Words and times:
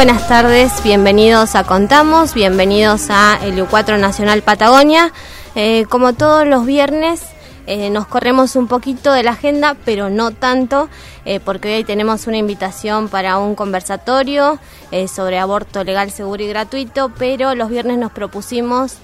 Buenas 0.00 0.28
tardes, 0.28 0.82
bienvenidos 0.82 1.54
a 1.54 1.64
Contamos, 1.64 2.32
bienvenidos 2.32 3.08
a 3.10 3.38
el 3.44 3.58
U4 3.58 3.98
Nacional 3.98 4.40
Patagonia. 4.40 5.12
Eh, 5.54 5.84
como 5.90 6.14
todos 6.14 6.46
los 6.46 6.64
viernes, 6.64 7.20
eh, 7.66 7.90
nos 7.90 8.06
corremos 8.06 8.56
un 8.56 8.66
poquito 8.66 9.12
de 9.12 9.22
la 9.22 9.32
agenda, 9.32 9.76
pero 9.84 10.08
no 10.08 10.30
tanto, 10.30 10.88
eh, 11.26 11.38
porque 11.38 11.76
hoy 11.76 11.84
tenemos 11.84 12.26
una 12.26 12.38
invitación 12.38 13.10
para 13.10 13.36
un 13.36 13.54
conversatorio 13.54 14.58
sobre 15.06 15.38
aborto 15.38 15.84
legal, 15.84 16.10
seguro 16.10 16.42
y 16.42 16.48
gratuito, 16.48 17.12
pero 17.18 17.54
los 17.54 17.68
viernes 17.68 17.98
nos 17.98 18.10
propusimos 18.10 18.96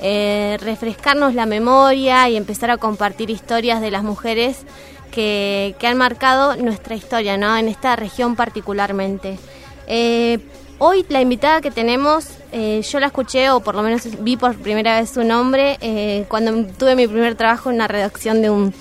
refrescarnos 0.00 1.32
la 1.32 1.46
memoria 1.46 2.28
y 2.28 2.36
empezar 2.36 2.72
a 2.72 2.76
compartir 2.76 3.30
historias 3.30 3.80
de 3.80 3.92
las 3.92 4.02
mujeres 4.02 4.56
que, 5.12 5.76
que 5.78 5.86
han 5.86 5.96
marcado 5.96 6.56
nuestra 6.56 6.96
historia, 6.96 7.36
¿no? 7.36 7.56
En 7.56 7.68
esta 7.68 7.94
región 7.94 8.34
particularmente. 8.34 9.38
Eh, 9.92 10.38
hoy 10.78 11.04
la 11.08 11.20
invitada 11.20 11.60
que 11.60 11.72
tenemos, 11.72 12.28
eh, 12.52 12.80
yo 12.88 13.00
la 13.00 13.06
escuché 13.08 13.50
o 13.50 13.58
por 13.58 13.74
lo 13.74 13.82
menos 13.82 14.02
vi 14.22 14.36
por 14.36 14.54
primera 14.54 15.00
vez 15.00 15.10
su 15.10 15.24
nombre 15.24 15.78
eh, 15.80 16.26
cuando 16.28 16.64
tuve 16.74 16.94
mi 16.94 17.08
primer 17.08 17.34
trabajo 17.34 17.70
en 17.70 17.74
una 17.74 17.88
redacción 17.88 18.40
de 18.40 18.50
un, 18.50 18.72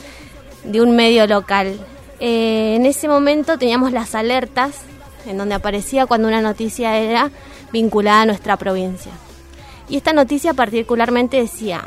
de 0.65 0.81
un 0.83 0.95
medio 0.95 1.25
local. 1.25 1.79
en 2.19 2.85
ese 2.85 3.07
momento 3.07 3.57
teníamos 3.57 3.91
las 3.91 4.13
alertas 4.13 4.81
en 5.25 5.39
donde 5.39 5.55
aparecía 5.55 6.05
cuando 6.05 6.27
una 6.27 6.41
noticia 6.41 6.95
era 6.95 7.31
vinculada 7.73 8.21
a 8.21 8.25
nuestra 8.27 8.55
provincia. 8.57 9.11
Y 9.89 9.97
esta 9.97 10.13
noticia 10.13 10.53
particularmente 10.53 11.37
decía, 11.37 11.85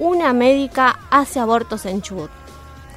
una 0.00 0.32
médica 0.32 0.98
hace 1.10 1.38
abortos 1.38 1.86
en 1.86 2.02
Chubut, 2.02 2.30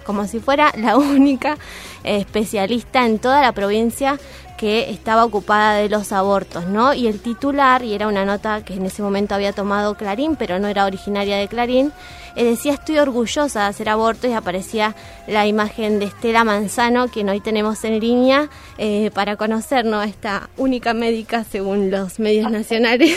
como 0.08 0.26
si 0.26 0.40
fuera 0.40 0.72
la 0.76 0.98
única 1.18 1.56
especialista 2.04 3.06
en 3.06 3.20
toda 3.20 3.42
la 3.42 3.52
provincia 3.52 4.18
que 4.58 4.90
estaba 4.90 5.26
ocupada 5.26 5.76
de 5.76 5.90
los 5.90 6.12
abortos, 6.12 6.66
¿no? 6.66 6.94
Y 6.94 7.08
el 7.08 7.20
titular, 7.20 7.84
y 7.84 7.94
era 7.94 8.08
una 8.08 8.26
nota 8.26 8.64
que 8.64 8.76
en 8.76 8.86
ese 8.86 9.02
momento 9.02 9.36
había 9.36 9.54
tomado 9.54 9.96
Clarín, 9.96 10.36
pero 10.36 10.60
no 10.60 10.68
era 10.68 10.86
originaria 10.86 11.38
de 11.38 11.48
Clarín, 11.48 11.92
eh, 12.36 12.44
decía 12.44 12.74
estoy 12.74 12.98
orgullosa 12.98 13.62
de 13.62 13.66
hacer 13.68 13.90
abortos 13.90 14.30
y 14.30 14.34
aparecía 14.34 14.94
la 15.28 15.48
imagen 15.48 16.00
de 16.00 16.06
Estela 16.06 16.44
Manzano, 16.44 17.08
quien 17.08 17.30
hoy 17.30 17.40
tenemos 17.40 17.84
en 17.86 18.00
línea 18.00 18.50
eh, 18.78 19.10
para 19.14 19.38
conocernos, 19.38 20.06
esta 20.06 20.50
única 20.58 20.94
médica, 20.94 21.44
según 21.44 21.92
los 21.92 22.20
medios 22.20 22.52
nacionales, 22.52 23.16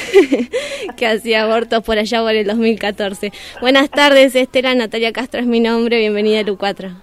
que 0.96 1.06
hacía 1.06 1.42
abortos 1.42 1.82
por 1.82 1.98
allá 1.98 2.20
por 2.20 2.32
el 2.32 2.46
2014. 2.46 3.32
Buenas 3.60 3.90
tardes, 3.90 4.34
Estela, 4.34 4.74
Natalia 4.74 5.12
Castro 5.12 5.40
es 5.40 5.46
mi 5.46 5.60
nombre, 5.60 5.98
bienvenida 5.98 6.40
a 6.40 6.44
U4. 6.44 6.94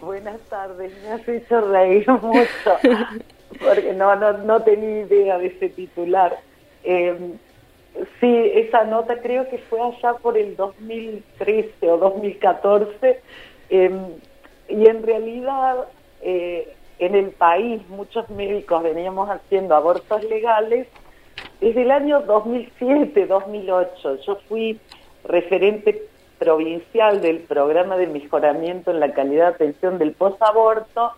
Buenas 0.00 0.40
tardes, 0.48 0.92
me 1.02 1.10
has 1.10 1.28
hecho 1.28 1.60
reír 1.60 2.08
mucho 2.08 2.48
porque 3.60 3.92
no, 3.92 4.14
no, 4.16 4.32
no 4.32 4.62
tenía 4.62 5.02
idea 5.02 5.38
de 5.38 5.48
ese 5.48 5.68
titular. 5.68 6.38
Eh, 6.84 7.34
sí, 8.20 8.50
esa 8.54 8.84
nota 8.84 9.20
creo 9.20 9.48
que 9.48 9.58
fue 9.58 9.80
allá 9.80 10.14
por 10.14 10.36
el 10.36 10.56
2013 10.56 11.90
o 11.90 11.98
2014, 11.98 13.20
em, 13.70 13.98
y 14.68 14.86
en 14.86 15.02
realidad 15.02 15.88
eh, 16.22 16.74
en 16.98 17.14
el 17.14 17.30
país 17.30 17.80
muchos 17.88 18.28
médicos 18.30 18.82
veníamos 18.82 19.28
haciendo 19.28 19.74
abortos 19.74 20.22
legales 20.24 20.86
desde 21.60 21.82
el 21.82 21.90
año 21.90 22.20
2007, 22.20 23.26
2008. 23.26 24.16
Yo 24.26 24.36
fui 24.48 24.78
referente 25.24 26.02
provincial 26.38 27.20
del 27.20 27.40
programa 27.40 27.96
de 27.96 28.06
mejoramiento 28.06 28.90
en 28.90 29.00
la 29.00 29.12
calidad 29.12 29.48
de 29.48 29.54
atención 29.54 29.98
del 29.98 30.12
posaborto 30.12 31.12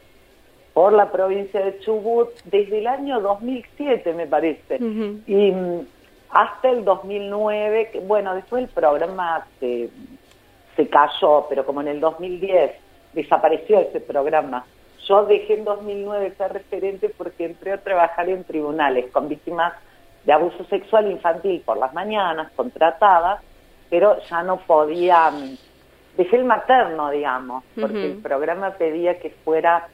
por 0.75 0.93
la 0.93 1.11
provincia 1.11 1.65
de 1.65 1.79
Chubut 1.81 2.31
desde 2.45 2.79
el 2.79 2.87
año 2.87 3.21
2007, 3.21 4.15
me 4.15 4.27
parece. 4.27 4.77
Y 4.77 5.51
mm, 5.53 5.87
hasta 6.31 6.71
el 6.71 6.85
2009, 6.85 7.91
que, 7.93 8.01
bueno, 8.01 8.35
después 8.35 8.65
el 8.65 8.71
programa 8.71 9.47
se, 9.61 9.91
se 10.77 10.89
cayó, 10.89 11.47
pero 11.49 11.67
como 11.67 11.83
en 11.83 11.89
el 11.89 12.01
2010 12.01 12.73
desapareció 13.13 13.81
ese 13.81 14.01
programa. 14.01 14.65
Yo 15.07 15.25
dejé 15.27 15.55
en 15.55 15.65
2009 15.65 16.35
ser 16.39 16.53
referente 16.53 17.11
porque 17.11 17.45
entré 17.45 17.73
a 17.73 17.83
trabajar 17.83 18.29
en 18.29 18.45
tribunales 18.45 19.11
con 19.11 19.29
víctimas 19.29 19.75
de 20.25 20.33
abuso 20.33 20.65
sexual 20.65 21.11
infantil 21.11 21.61
por 21.65 21.77
las 21.77 21.93
mañanas, 21.93 22.51
contratadas, 22.55 23.41
pero 23.91 24.17
ya 24.31 24.43
no 24.43 24.59
podía, 24.59 25.31
mm, 25.31 25.57
dejé 26.17 26.37
el 26.37 26.45
materno, 26.45 27.11
digamos, 27.11 27.65
porque 27.79 28.07
el 28.07 28.19
programa 28.23 28.71
pedía 28.71 29.19
que 29.19 29.31
fuera 29.45 29.89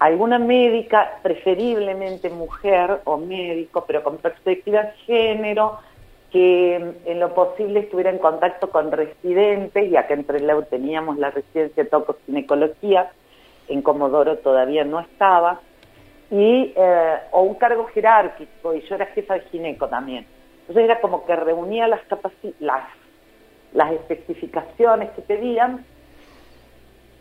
alguna 0.00 0.38
médica, 0.38 1.20
preferiblemente 1.22 2.30
mujer 2.30 3.02
o 3.04 3.18
médico, 3.18 3.84
pero 3.86 4.02
con 4.02 4.16
perspectiva 4.16 4.82
de 4.82 4.92
género, 5.06 5.78
que 6.32 6.76
en 7.04 7.20
lo 7.20 7.34
posible 7.34 7.80
estuviera 7.80 8.10
en 8.10 8.18
contacto 8.18 8.70
con 8.70 8.90
residentes, 8.92 9.90
ya 9.90 10.06
que 10.06 10.14
entre 10.14 10.40
Leu 10.40 10.62
teníamos 10.62 11.18
la 11.18 11.30
residencia 11.30 11.84
de 11.84 11.90
tocoginecología, 11.90 13.10
en 13.68 13.82
Comodoro 13.82 14.38
todavía 14.38 14.84
no 14.84 15.00
estaba, 15.00 15.60
y, 16.30 16.72
eh, 16.76 17.16
o 17.32 17.42
un 17.42 17.54
cargo 17.54 17.86
jerárquico, 17.86 18.74
y 18.74 18.80
yo 18.82 18.94
era 18.94 19.06
jefa 19.06 19.34
de 19.34 19.40
gineco 19.50 19.88
también. 19.88 20.24
Entonces 20.60 20.84
era 20.84 21.00
como 21.00 21.26
que 21.26 21.36
reunía 21.36 21.88
las, 21.88 22.00
las, 22.60 22.84
las 23.74 23.92
especificaciones 23.92 25.10
que 25.10 25.22
pedían 25.22 25.84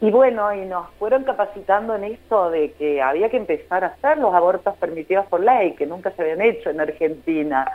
y 0.01 0.11
bueno, 0.11 0.53
y 0.53 0.65
nos 0.65 0.89
fueron 0.91 1.23
capacitando 1.23 1.95
en 1.95 2.05
esto 2.05 2.49
de 2.49 2.71
que 2.73 3.01
había 3.01 3.29
que 3.29 3.37
empezar 3.37 3.83
a 3.83 3.87
hacer 3.87 4.17
los 4.17 4.33
abortos 4.33 4.75
permitidos 4.77 5.25
por 5.25 5.41
ley, 5.41 5.73
que 5.73 5.85
nunca 5.85 6.11
se 6.11 6.21
habían 6.21 6.41
hecho 6.41 6.69
en 6.69 6.79
Argentina. 6.79 7.69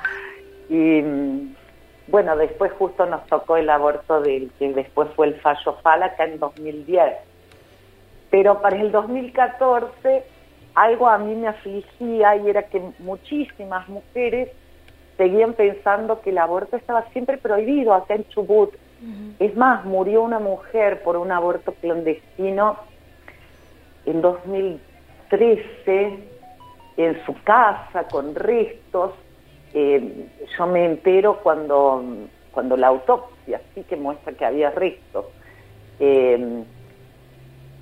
Y 0.71 1.03
mm, 1.03 1.55
bueno, 2.09 2.37
después 2.37 2.73
justo 2.73 3.05
nos 3.05 3.27
tocó 3.27 3.59
el 3.59 3.69
aborto 3.69 4.23
del 4.23 4.51
que 4.59 4.73
después 4.73 5.11
fue 5.15 5.27
el 5.27 5.35
fallo 5.41 5.75
FALA 5.83 6.07
acá 6.07 6.25
en 6.25 6.39
2010. 6.39 7.15
Pero 8.31 8.63
para 8.63 8.77
el 8.81 8.91
2014 8.91 10.25
algo 10.75 11.09
a 11.09 11.19
mí 11.19 11.35
me 11.35 11.49
afligía 11.49 12.37
y 12.37 12.49
era 12.49 12.65
que 12.65 12.83
muchísimas 12.99 13.89
mujeres 13.89 14.51
seguían 15.17 15.53
pensando 15.53 16.21
que 16.21 16.31
el 16.31 16.39
aborto 16.39 16.77
estaba 16.77 17.05
siempre 17.13 17.39
prohibido 17.39 17.95
acá 17.95 18.15
en 18.15 18.27
Chubut 18.29 18.75
es 19.39 19.57
más, 19.57 19.85
murió 19.85 20.23
una 20.23 20.39
mujer 20.39 21.03
por 21.03 21.17
un 21.17 21.33
aborto 21.33 21.75
clandestino 21.75 22.79
en 24.07 24.23
2013 24.23 26.19
en 26.97 27.27
su 27.27 27.35
casa 27.43 28.05
con 28.11 28.35
restos. 28.35 29.13
Eh, 29.73 30.29
yo 30.57 30.67
me 30.67 30.85
entero 30.85 31.41
cuando, 31.43 32.03
cuando 32.53 32.77
la 32.77 32.89
autopsia 32.89 33.61
sí 33.75 33.83
que 33.85 33.97
muestra 33.97 34.33
que 34.33 34.45
había 34.45 34.71
restos. 34.71 35.27
Eh, 35.99 36.65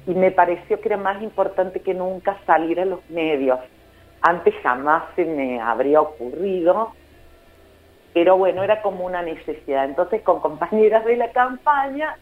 y 0.06 0.14
me 0.14 0.30
pareció 0.30 0.80
que 0.80 0.88
era 0.88 0.96
más 0.96 1.22
importante 1.22 1.80
que 1.80 1.94
nunca 1.94 2.38
salir 2.46 2.80
a 2.80 2.84
los 2.84 3.08
medios, 3.08 3.60
Antes 4.24 4.54
jamás 4.62 5.02
se 5.16 5.24
me 5.24 5.60
habría 5.60 6.00
ocurrido, 6.00 6.92
pero 8.14 8.36
bueno, 8.36 8.62
era 8.62 8.82
como 8.82 9.04
una 9.06 9.22
necesidad. 9.22 9.84
Entonces 9.84 10.22
con 10.22 10.40
compañeras 10.40 11.04
de 11.04 11.16
la 11.16 11.30
campaña 11.32 12.16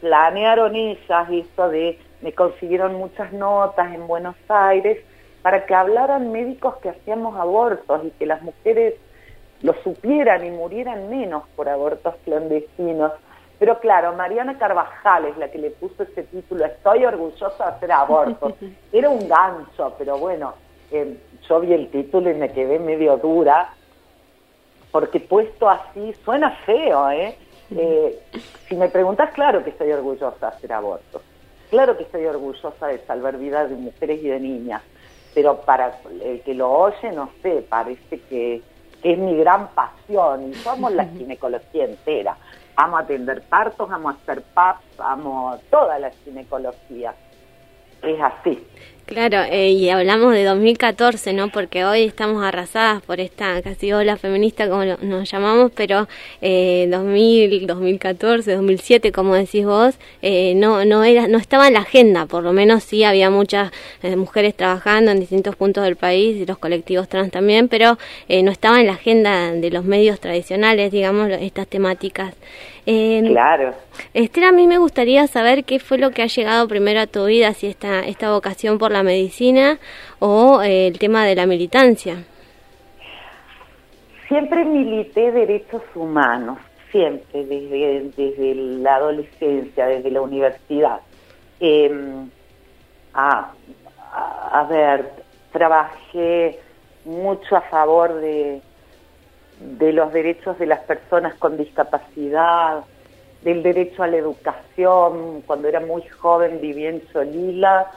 planearon 0.00 0.76
ellas 0.76 1.28
esto 1.30 1.68
de, 1.68 1.98
me 2.20 2.32
consiguieron 2.32 2.94
muchas 2.94 3.32
notas 3.32 3.94
en 3.94 4.06
Buenos 4.06 4.36
Aires 4.48 4.98
para 5.42 5.66
que 5.66 5.74
hablaran 5.74 6.30
médicos 6.30 6.76
que 6.76 6.90
hacíamos 6.90 7.36
abortos 7.36 8.04
y 8.04 8.10
que 8.12 8.26
las 8.26 8.42
mujeres 8.42 8.94
lo 9.62 9.74
supieran 9.82 10.44
y 10.44 10.50
murieran 10.50 11.08
menos 11.08 11.44
por 11.56 11.68
abortos 11.68 12.14
clandestinos. 12.24 13.12
Pero 13.58 13.78
claro, 13.78 14.12
Mariana 14.14 14.58
Carvajal 14.58 15.26
es 15.26 15.36
la 15.36 15.48
que 15.48 15.58
le 15.58 15.70
puso 15.70 16.02
ese 16.02 16.24
título, 16.24 16.64
estoy 16.64 17.04
orgullosa 17.04 17.64
de 17.64 17.70
hacer 17.70 17.92
abortos. 17.92 18.54
Era 18.92 19.08
un 19.08 19.28
gancho, 19.28 19.94
pero 19.98 20.18
bueno, 20.18 20.54
eh, 20.90 21.16
yo 21.48 21.60
vi 21.60 21.72
el 21.72 21.88
título 21.90 22.30
y 22.30 22.34
me 22.34 22.52
quedé 22.52 22.78
medio 22.78 23.16
dura, 23.18 23.70
porque 24.92 25.18
puesto 25.18 25.68
así 25.68 26.14
suena 26.24 26.50
feo, 26.64 27.10
¿eh? 27.10 27.36
eh 27.70 28.22
si 28.68 28.76
me 28.76 28.88
preguntas, 28.88 29.32
claro 29.32 29.64
que 29.64 29.70
estoy 29.70 29.90
orgullosa 29.90 30.38
de 30.38 30.46
hacer 30.46 30.72
abortos. 30.72 31.22
Claro 31.70 31.96
que 31.96 32.04
estoy 32.04 32.26
orgullosa 32.26 32.86
de 32.86 32.98
salvar 33.06 33.38
vidas 33.38 33.70
de 33.70 33.76
mujeres 33.76 34.22
y 34.22 34.28
de 34.28 34.38
niñas, 34.38 34.82
pero 35.34 35.62
para 35.62 35.98
el 36.22 36.42
que 36.42 36.54
lo 36.54 36.70
oye, 36.70 37.10
no 37.12 37.30
sé, 37.42 37.64
parece 37.68 38.20
que 38.28 38.62
que 39.02 39.12
es 39.12 39.18
mi 39.18 39.36
gran 39.36 39.68
pasión, 39.68 40.50
y 40.50 40.54
somos 40.54 40.92
la 40.92 41.04
ginecología 41.04 41.84
entera. 41.84 42.36
Amo 42.76 42.96
atender 42.96 43.42
partos, 43.42 43.90
amo 43.90 44.10
hacer 44.10 44.42
PAPs, 44.54 44.84
amo 44.98 45.58
toda 45.70 45.98
la 45.98 46.10
ginecología. 46.24 47.12
Es 48.00 48.20
así. 48.20 48.66
Claro, 49.04 49.38
eh, 49.50 49.70
y 49.72 49.90
hablamos 49.90 50.32
de 50.32 50.44
2014, 50.44 51.32
¿no? 51.34 51.48
Porque 51.50 51.84
hoy 51.84 52.04
estamos 52.04 52.42
arrasadas 52.44 53.02
por 53.02 53.20
esta 53.20 53.60
casi 53.60 53.92
ola 53.92 54.16
feminista, 54.16 54.68
como 54.68 54.84
nos 54.84 55.30
llamamos, 55.30 55.70
pero 55.74 56.08
eh, 56.40 56.88
2000, 56.90 57.66
2014, 57.66 58.54
2007, 58.54 59.12
como 59.12 59.34
decís 59.34 59.66
vos, 59.66 59.96
eh, 60.22 60.54
no 60.54 60.84
no 60.84 61.04
era 61.04 61.26
no 61.26 61.36
estaba 61.38 61.66
en 61.66 61.74
la 61.74 61.80
agenda, 61.80 62.26
por 62.26 62.42
lo 62.44 62.52
menos 62.52 62.84
sí 62.84 63.04
había 63.04 63.28
muchas 63.28 63.72
eh, 64.02 64.16
mujeres 64.16 64.54
trabajando 64.56 65.10
en 65.10 65.20
distintos 65.20 65.56
puntos 65.56 65.84
del 65.84 65.96
país 65.96 66.36
y 66.36 66.46
los 66.46 66.58
colectivos 66.58 67.08
trans 67.08 67.32
también, 67.32 67.68
pero 67.68 67.98
no 68.28 68.50
estaba 68.50 68.80
en 68.80 68.86
la 68.86 68.94
agenda 68.94 69.52
de 69.52 69.70
los 69.70 69.84
medios 69.84 70.20
tradicionales, 70.20 70.90
digamos, 70.92 71.28
estas 71.40 71.66
temáticas. 71.66 72.34
Claro. 72.84 73.74
Esther, 74.14 74.44
a 74.44 74.52
mí 74.52 74.66
me 74.66 74.78
gustaría 74.78 75.26
saber 75.26 75.64
qué 75.64 75.78
fue 75.78 75.98
lo 75.98 76.10
que 76.10 76.22
ha 76.22 76.26
llegado 76.26 76.66
primero 76.68 77.00
a 77.00 77.06
tu 77.06 77.26
vida, 77.26 77.52
si 77.52 77.66
esta, 77.66 78.00
esta 78.00 78.32
vocación 78.32 78.78
por 78.78 78.90
la 78.90 79.02
medicina 79.02 79.78
o 80.18 80.62
eh, 80.62 80.88
el 80.88 80.98
tema 80.98 81.24
de 81.24 81.34
la 81.34 81.46
militancia? 81.46 82.24
Siempre 84.28 84.64
milité 84.64 85.30
derechos 85.30 85.82
humanos, 85.94 86.58
siempre, 86.90 87.44
desde, 87.44 88.10
desde 88.16 88.54
la 88.54 88.96
adolescencia, 88.96 89.86
desde 89.86 90.10
la 90.10 90.22
universidad. 90.22 91.00
Em, 91.60 92.28
a, 93.14 93.52
a, 94.52 94.64
ver, 94.64 95.10
trabajé 95.52 96.58
mucho 97.04 97.56
a 97.56 97.60
favor 97.62 98.14
de, 98.14 98.60
de 99.78 99.92
los 99.92 100.12
derechos 100.12 100.58
de 100.58 100.66
las 100.66 100.80
personas 100.80 101.34
con 101.34 101.56
discapacidad, 101.56 102.84
del 103.42 103.62
derecho 103.62 104.02
a 104.02 104.06
la 104.06 104.16
educación. 104.16 105.42
Cuando 105.46 105.68
era 105.68 105.80
muy 105.80 106.02
joven 106.02 106.60
viví 106.60 106.86
en 106.86 107.02
Solila 107.12 107.90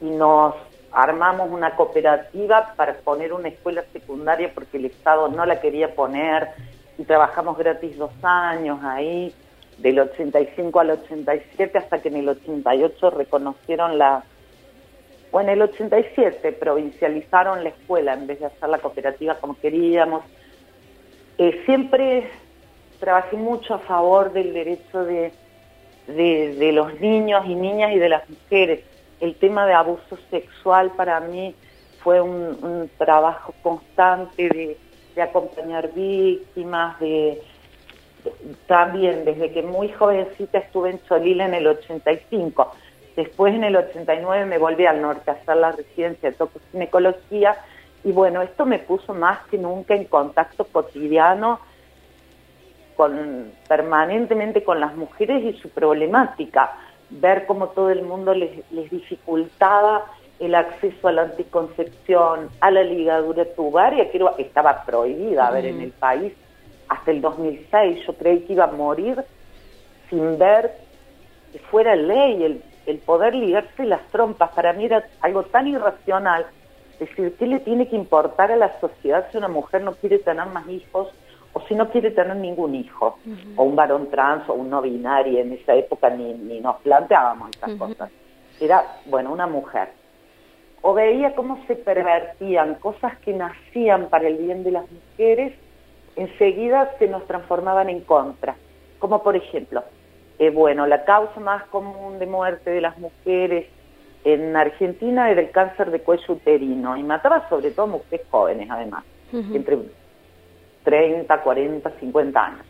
y 0.00 0.10
nos 0.10 0.54
armamos 0.92 1.50
una 1.50 1.74
cooperativa 1.74 2.74
para 2.76 2.94
poner 2.94 3.32
una 3.32 3.48
escuela 3.48 3.84
secundaria 3.92 4.52
porque 4.54 4.76
el 4.76 4.86
Estado 4.86 5.28
no 5.28 5.46
la 5.46 5.60
quería 5.60 5.94
poner 5.94 6.48
y 6.98 7.04
trabajamos 7.04 7.56
gratis 7.56 7.96
dos 7.96 8.12
años 8.22 8.78
ahí, 8.82 9.34
del 9.78 9.98
85 9.98 10.80
al 10.80 10.90
87 10.90 11.78
hasta 11.78 12.00
que 12.00 12.08
en 12.08 12.16
el 12.16 12.28
88 12.28 13.10
reconocieron 13.10 13.96
la, 13.98 14.22
o 15.30 15.40
en 15.40 15.48
el 15.48 15.62
87 15.62 16.52
provincializaron 16.52 17.64
la 17.64 17.70
escuela 17.70 18.12
en 18.12 18.26
vez 18.26 18.40
de 18.40 18.46
hacer 18.46 18.68
la 18.68 18.78
cooperativa 18.78 19.36
como 19.36 19.58
queríamos. 19.58 20.24
Eh, 21.38 21.62
siempre 21.64 22.30
trabajé 23.00 23.36
mucho 23.36 23.74
a 23.74 23.78
favor 23.78 24.32
del 24.32 24.52
derecho 24.52 25.04
de, 25.04 25.32
de 26.06 26.72
los 26.72 27.00
niños 27.00 27.44
y 27.46 27.54
niñas 27.54 27.92
y 27.92 27.98
de 27.98 28.08
las 28.08 28.28
mujeres 28.28 28.84
el 29.22 29.36
tema 29.36 29.66
de 29.66 29.72
abuso 29.72 30.18
sexual 30.30 30.90
para 30.96 31.20
mí 31.20 31.54
fue 32.02 32.20
un, 32.20 32.90
trabajo 32.98 33.54
constante 33.62 34.48
de, 35.14 35.22
acompañar 35.22 35.92
víctimas, 35.92 36.98
de, 36.98 37.40
también 38.66 39.24
desde 39.24 39.52
que 39.52 39.62
muy 39.62 39.90
jovencita 39.90 40.58
estuve 40.58 40.90
en 40.90 41.02
Cholila 41.04 41.46
en 41.46 41.54
el 41.54 41.68
85. 41.68 42.72
Después 43.14 43.54
en 43.54 43.62
el 43.62 43.76
89 43.76 44.46
me 44.46 44.58
volví 44.58 44.86
al 44.86 45.00
norte 45.00 45.30
a 45.30 45.34
hacer 45.34 45.56
la 45.56 45.70
residencia 45.70 46.30
de 46.30 46.36
toxicología 46.36 47.56
y 48.04 48.12
bueno, 48.12 48.42
esto 48.42 48.66
me 48.66 48.78
puso 48.78 49.14
más 49.14 49.46
que 49.46 49.58
nunca 49.58 49.94
en 49.94 50.04
contacto 50.04 50.64
cotidiano 50.64 51.60
con 52.96 53.52
permanentemente 53.68 54.64
con 54.64 54.80
las 54.80 54.94
mujeres 54.96 55.42
y 55.44 55.58
su 55.60 55.70
problemática 55.70 56.72
ver 57.10 57.46
cómo 57.46 57.68
todo 57.68 57.90
el 57.90 58.02
mundo 58.02 58.34
les, 58.34 58.50
dificultaba 58.70 60.06
el 60.38 60.54
acceso 60.54 61.08
a 61.08 61.12
la 61.12 61.22
anticoncepción, 61.22 62.48
a 62.60 62.70
la 62.70 62.82
ligadura 62.82 63.44
tubaria, 63.54 64.10
que 64.10 64.20
estaba 64.38 64.84
prohibida 64.84 65.46
a 65.46 65.50
ver 65.52 65.66
en 65.66 65.80
el 65.80 65.92
país 65.92 66.32
hasta 66.88 67.10
el 67.10 67.20
2006. 67.20 68.04
Yo 68.06 68.14
creí 68.14 68.40
que 68.40 68.54
iba 68.54 68.64
a 68.64 68.72
morir 68.72 69.22
sin 70.10 70.38
ver 70.38 70.72
que 71.52 71.58
fuera 71.60 71.94
ley 71.94 72.42
el, 72.42 72.62
el 72.86 72.98
poder 72.98 73.34
ligarse 73.34 73.84
las 73.84 74.02
trompas. 74.08 74.50
Para 74.50 74.72
mí 74.72 74.86
era 74.86 75.04
algo 75.20 75.44
tan 75.44 75.68
irracional. 75.68 76.46
Decir, 77.08 77.34
¿qué 77.38 77.46
le 77.46 77.60
tiene 77.60 77.88
que 77.88 77.96
importar 77.96 78.50
a 78.52 78.56
la 78.56 78.80
sociedad 78.80 79.26
si 79.30 79.38
una 79.38 79.48
mujer 79.48 79.82
no 79.82 79.92
quiere 79.92 80.18
tener 80.18 80.46
más 80.46 80.68
hijos 80.68 81.08
o 81.52 81.60
si 81.62 81.74
no 81.74 81.90
quiere 81.90 82.10
tener 82.10 82.36
ningún 82.36 82.74
hijo, 82.74 83.18
o 83.56 83.62
un 83.62 83.76
varón 83.76 84.10
trans 84.10 84.48
o 84.48 84.54
un 84.54 84.70
no 84.70 84.80
binario, 84.80 85.38
en 85.38 85.52
esa 85.52 85.74
época 85.74 86.08
ni, 86.08 86.32
ni 86.32 86.60
nos 86.60 86.80
planteábamos 86.80 87.50
esas 87.54 87.74
cosas. 87.74 88.10
Era, 88.58 88.84
bueno, 89.06 89.32
una 89.32 89.46
mujer. 89.46 89.90
O 90.80 90.94
veía 90.94 91.34
cómo 91.34 91.62
se 91.66 91.76
pervertían 91.76 92.76
cosas 92.76 93.18
que 93.18 93.32
nacían 93.34 94.08
para 94.08 94.28
el 94.28 94.38
bien 94.38 94.64
de 94.64 94.72
las 94.72 94.84
mujeres, 94.90 95.52
enseguida 96.16 96.90
se 96.98 97.06
nos 97.06 97.26
transformaban 97.26 97.90
en 97.90 98.00
contra. 98.00 98.56
Como 98.98 99.22
por 99.22 99.36
ejemplo, 99.36 99.84
eh, 100.38 100.50
bueno, 100.50 100.86
la 100.86 101.04
causa 101.04 101.38
más 101.38 101.64
común 101.64 102.18
de 102.18 102.26
muerte 102.26 102.70
de 102.70 102.80
las 102.80 102.98
mujeres 102.98 103.66
en 104.24 104.56
Argentina 104.56 105.30
era 105.30 105.40
el 105.40 105.50
cáncer 105.50 105.90
de 105.90 106.00
cuello 106.00 106.34
uterino 106.34 106.96
y 106.96 107.02
mataba 107.02 107.48
sobre 107.48 107.70
todo 107.72 107.86
mujeres 107.88 108.26
jóvenes 108.30 108.70
además, 108.70 109.04
entre 109.32 109.78
30, 110.84 111.42
40, 111.42 111.90
50 111.98 112.44
años. 112.44 112.66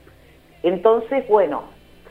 Entonces, 0.62 1.26
bueno, 1.28 1.64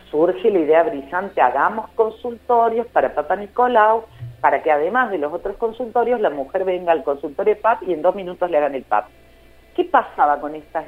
surge 0.10 0.52
la 0.52 0.60
idea 0.60 0.84
brillante, 0.84 1.42
hagamos 1.42 1.90
consultorios 1.92 2.86
para 2.88 3.16
Papa 3.16 3.36
Nicolau, 3.36 4.04
para 4.42 4.62
que 4.62 4.72
además 4.72 5.10
de 5.12 5.20
los 5.20 5.32
otros 5.32 5.56
consultorios, 5.58 6.20
la 6.20 6.30
mujer 6.30 6.66
venga 6.66 6.92
al 6.92 7.04
consultorio 7.04 7.60
PAP 7.62 7.84
y 7.84 7.94
en 7.94 8.02
dos 8.02 8.16
minutos 8.16 8.50
le 8.50 8.58
hagan 8.58 8.76
el 8.76 8.84
PAP. 8.84 9.06
¿Qué 9.76 9.86
pasaba 9.86 10.40
con 10.42 10.56
estas 10.56 10.86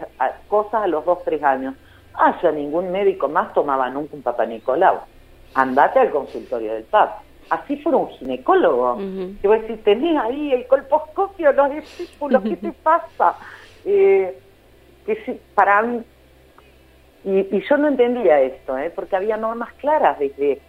cosas 0.48 0.84
a 0.84 0.88
los 0.88 1.06
dos, 1.06 1.20
tres 1.24 1.42
años? 1.44 1.76
Ah, 2.16 2.38
ya 2.42 2.52
ningún 2.52 2.92
médico 2.92 3.30
más 3.30 3.54
tomaba 3.54 3.90
nunca 3.90 4.16
un 4.16 4.24
Papa 4.24 4.46
Nicolau. 4.46 5.00
Andate 5.54 6.00
al 6.00 6.12
consultorio 6.12 6.74
del 6.74 6.84
PAP. 6.84 7.22
Así 7.50 7.78
fuera 7.78 7.98
un 7.98 8.10
ginecólogo. 8.10 8.98
Que 9.42 9.48
voy 9.48 9.58
a 9.58 9.62
decir, 9.62 9.84
tenés 9.84 10.18
ahí 10.18 10.54
el 10.54 10.68
colposcopio, 10.68 11.52
los 11.52 11.72
discípulos, 11.72 12.44
¿qué 12.44 12.58
te 12.58 12.72
pasa? 12.84 13.38
Eh, 13.86 14.38
que 15.06 15.40
para 15.54 15.82
mí, 15.82 16.04
y, 17.26 17.62
yo 17.62 17.78
no 17.78 17.88
entendía 17.88 18.42
esto, 18.42 18.78
¿eh? 18.78 18.92
porque 18.94 19.16
había 19.16 19.38
normas 19.38 19.74
claras 19.74 20.20
desde 20.20 20.60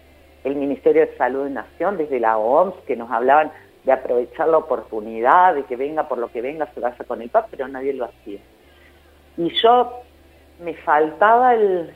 el 0.43 0.55
Ministerio 0.55 1.05
de 1.05 1.17
Salud 1.17 1.45
de 1.45 1.49
Nación, 1.51 1.97
desde 1.97 2.19
la 2.19 2.37
OMS, 2.37 2.75
que 2.85 2.95
nos 2.95 3.11
hablaban 3.11 3.51
de 3.83 3.91
aprovechar 3.91 4.47
la 4.47 4.57
oportunidad, 4.57 5.55
de 5.55 5.63
que 5.63 5.75
venga 5.75 6.07
por 6.07 6.17
lo 6.17 6.31
que 6.31 6.41
venga, 6.41 6.67
se 6.73 6.79
vaya 6.79 7.03
con 7.05 7.21
el 7.21 7.29
PAP, 7.29 7.47
pero 7.51 7.67
nadie 7.67 7.93
lo 7.93 8.05
hacía. 8.05 8.39
Y 9.37 9.49
yo 9.61 10.01
me 10.59 10.73
faltaba 10.75 11.55
el, 11.55 11.93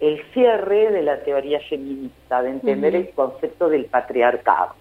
el 0.00 0.22
cierre 0.32 0.90
de 0.90 1.02
la 1.02 1.20
teoría 1.22 1.60
feminista, 1.60 2.42
de 2.42 2.50
entender 2.50 2.94
el 2.96 3.10
concepto 3.10 3.68
del 3.68 3.84
patriarcado. 3.84 4.74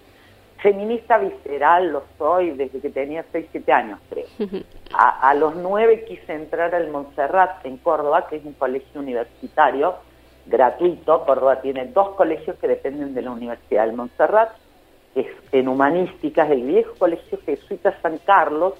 Feminista 0.61 1.17
visceral 1.17 1.91
lo 1.91 2.03
soy 2.17 2.51
desde 2.51 2.81
que 2.81 2.89
tenía 2.89 3.23
6, 3.31 3.47
7 3.51 3.71
años, 3.71 3.99
creo. 4.09 4.25
A, 4.93 5.33
los 5.35 5.55
9 5.55 6.05
quise 6.05 6.33
entrar 6.33 6.73
al 6.75 6.89
Montserrat 6.89 7.65
en 7.65 7.77
Córdoba, 7.77 8.27
que 8.27 8.37
es 8.37 8.45
un 8.45 8.53
colegio 8.53 8.99
universitario 8.99 9.95
gratuito. 10.47 11.25
Córdoba 11.25 11.61
tiene 11.61 11.85
dos 11.85 12.09
colegios 12.15 12.57
que 12.57 12.67
dependen 12.67 13.13
de 13.13 13.21
la 13.21 13.31
Universidad 13.31 13.85
del 13.85 13.95
Montserrat. 13.95 14.49
es 15.15 15.27
en 15.51 15.67
humanísticas, 15.67 16.49
el 16.51 16.63
viejo 16.63 16.93
colegio 16.97 17.39
jesuita 17.45 17.97
San 18.01 18.17
Carlos, 18.19 18.73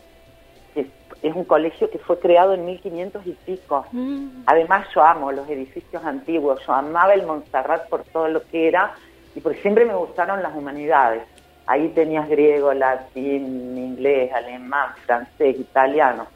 que 0.84 1.28
es 1.28 1.36
un 1.36 1.44
colegio 1.44 1.90
que 1.90 2.00
fue 2.00 2.20
creado 2.20 2.54
en 2.54 2.66
1500 2.66 3.26
y 3.28 3.32
pico. 3.46 3.86
Mm. 3.92 4.44
Además 4.46 4.88
yo 4.94 5.04
amo 5.04 5.32
los 5.32 5.50
edificios 5.50 6.04
antiguos, 6.04 6.60
yo 6.66 6.74
amaba 6.74 7.14
el 7.14 7.26
Montserrat 7.26 7.90
por 7.90 8.04
todo 8.04 8.28
lo 8.28 8.44
que 8.44 8.68
era 8.68 8.94
y 9.36 9.42
porque 9.42 9.62
siempre 9.62 9.86
me 9.86 9.96
gustaron 9.96 10.42
las 10.42 10.56
humanidades. 10.56 11.24
Ahí 11.66 11.90
tenías 11.90 12.28
griego, 12.28 12.74
latín, 12.74 13.78
inglés, 13.78 14.32
alemán, 14.34 14.94
francés, 15.06 15.60
italiano. 15.60 16.28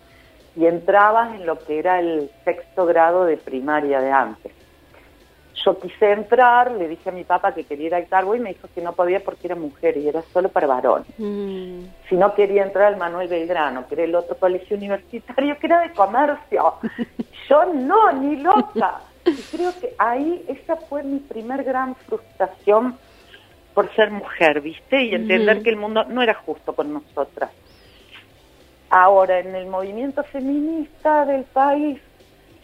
Y 0.56 0.68
entrabas 0.68 1.34
en 1.34 1.48
lo 1.48 1.58
que 1.58 1.80
era 1.80 2.00
el 2.00 2.30
sexto 2.46 2.86
grado 2.86 3.26
de 3.26 3.38
primaria 3.38 4.00
de 4.00 4.12
antes. 4.12 4.52
Yo 5.64 5.80
quise 5.80 6.12
entrar, 6.12 6.72
le 6.72 6.88
dije 6.88 7.10
a 7.10 7.14
mi 7.14 7.24
papá 7.24 7.54
que 7.54 7.64
quería 7.64 7.88
ir 7.88 7.96
al 7.96 8.08
cargo 8.08 8.36
y 8.36 8.40
me 8.40 8.54
dijo 8.54 8.68
que 8.74 8.82
no 8.82 8.94
podía 8.94 9.20
porque 9.20 9.48
era 9.48 9.56
mujer 9.56 9.98
y 9.98 10.08
era 10.08 10.22
solo 10.34 10.50
para 10.50 10.68
varón. 10.68 11.06
Mm. 11.18 11.86
Si 12.10 12.16
no 12.16 12.34
quería 12.34 12.64
entrar 12.64 12.88
al 12.88 12.98
Manuel 12.98 13.28
Belgrano, 13.28 13.88
que 13.88 13.96
era 13.96 14.04
el 14.04 14.16
otro 14.16 14.36
colegio 14.36 14.78
universitario 14.78 15.58
que 15.60 15.68
era 15.68 15.82
de 15.82 15.94
comercio. 15.94 16.76
Yo 17.50 17.66
no, 17.74 18.12
ni 18.14 18.38
loca. 18.38 19.02
Y 19.26 19.42
creo 19.56 19.72
que 19.80 19.94
ahí 19.98 20.44
esa 20.48 20.76
fue 20.76 21.04
mi 21.04 21.20
primer 21.20 21.64
gran 21.64 21.96
frustración 21.96 22.98
por 23.74 23.94
ser 23.96 24.12
mujer, 24.12 24.62
¿viste? 24.62 25.04
Y 25.04 25.16
entender 25.16 25.64
que 25.64 25.70
el 25.70 25.78
mundo 25.78 26.04
no 26.06 26.22
era 26.22 26.34
justo 26.34 26.74
con 26.74 26.94
nosotras. 26.94 27.52
Ahora, 28.90 29.40
en 29.40 29.56
el 29.56 29.66
movimiento 29.68 30.24
feminista 30.24 31.26
del 31.26 31.44
país, 31.46 32.00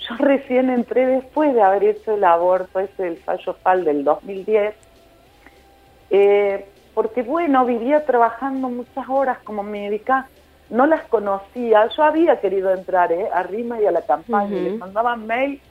yo 0.09 0.15
recién 0.17 0.69
entré 0.69 1.05
después 1.05 1.53
de 1.53 1.61
haber 1.61 1.83
hecho 1.83 2.13
el 2.13 2.23
aborto 2.23 2.79
ese 2.79 3.03
del 3.03 3.17
fallo 3.17 3.53
FAL 3.61 3.85
del 3.85 4.03
2010, 4.03 4.75
eh, 6.09 6.65
porque 6.93 7.21
bueno, 7.21 7.65
vivía 7.65 8.05
trabajando 8.05 8.69
muchas 8.69 9.07
horas 9.07 9.37
como 9.43 9.63
médica, 9.63 10.27
no 10.69 10.85
las 10.85 11.03
conocía, 11.05 11.87
yo 11.95 12.03
había 12.03 12.39
querido 12.39 12.71
entrar 12.73 13.11
¿eh? 13.11 13.27
a 13.33 13.43
Rima 13.43 13.79
y 13.81 13.85
a 13.85 13.91
la 13.91 14.01
campaña, 14.01 14.55
Ujú. 14.55 14.63
les 14.63 14.77
mandaban 14.77 15.25
mail 15.25 15.61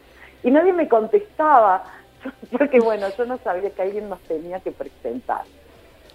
y 0.42 0.50
nadie 0.50 0.72
me 0.72 0.88
contestaba, 0.88 1.84
porque 2.56 2.80
bueno, 2.80 3.08
yo 3.16 3.24
no 3.26 3.38
sabía 3.38 3.70
que 3.70 3.82
alguien 3.82 4.08
nos 4.08 4.20
tenía 4.22 4.60
que 4.60 4.72
presentar. 4.72 5.42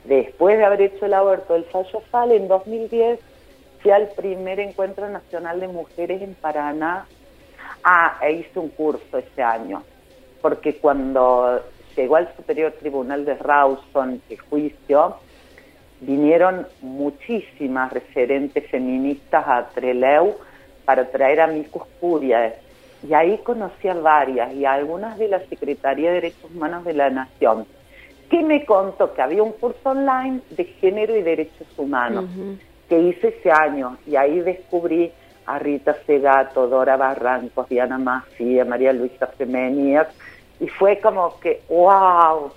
Después 0.03 0.57
de 0.57 0.65
haber 0.65 0.81
hecho 0.81 1.05
el 1.05 1.13
aborto 1.13 1.53
del 1.53 1.63
fallo 1.65 2.01
FAL 2.11 2.31
en 2.33 2.47
2010, 2.47 3.19
fui 3.79 3.91
al 3.91 4.09
primer 4.09 4.59
encuentro 4.59 5.07
nacional 5.09 5.59
de 5.59 5.67
mujeres 5.67 6.21
en 6.21 6.35
Paraná. 6.35 7.05
Ah, 7.83 8.17
e 8.21 8.33
hice 8.33 8.59
un 8.59 8.69
curso 8.69 9.17
ese 9.17 9.43
año, 9.43 9.83
porque 10.41 10.75
cuando 10.77 11.61
llegó 11.95 12.15
al 12.15 12.33
Superior 12.35 12.71
Tribunal 12.73 13.25
de 13.25 13.35
Rawson 13.35 14.21
el 14.29 14.39
juicio, 14.39 15.17
vinieron 16.01 16.67
muchísimas 16.81 17.91
referentes 17.91 18.69
feministas 18.69 19.43
a 19.47 19.67
Treleu 19.69 20.35
para 20.85 21.09
traer 21.09 21.41
a 21.41 21.47
Micus 21.47 21.83
Curiae. 21.99 22.55
Y 23.07 23.13
ahí 23.13 23.37
conocí 23.39 23.87
a 23.87 23.95
varias 23.95 24.53
y 24.53 24.65
a 24.65 24.73
algunas 24.73 25.17
de 25.17 25.27
la 25.27 25.39
Secretaría 25.47 26.09
de 26.09 26.15
Derechos 26.15 26.49
Humanos 26.51 26.85
de 26.85 26.93
la 26.93 27.09
Nación, 27.09 27.65
que 28.29 28.41
me 28.43 28.65
contó 28.65 29.13
que 29.13 29.21
había 29.21 29.43
un 29.43 29.51
curso 29.51 29.89
online 29.89 30.39
de 30.51 30.63
género 30.63 31.15
y 31.15 31.21
derechos 31.21 31.67
humanos 31.77 32.25
que 32.87 32.99
hice 32.99 33.29
ese 33.29 33.51
año 33.51 33.97
y 34.07 34.15
ahí 34.15 34.39
descubrí 34.39 35.11
a 35.45 35.59
Rita 35.59 35.95
Segato, 36.05 36.67
Dora 36.67 36.97
Barrancos, 36.97 37.69
Diana 37.69 37.97
Mafia, 37.97 38.65
María 38.65 38.93
Luisa 38.93 39.27
Femenías 39.27 40.07
y 40.59 40.67
fue 40.67 40.99
como 40.99 41.39
que, 41.39 41.61
wow, 41.69 42.51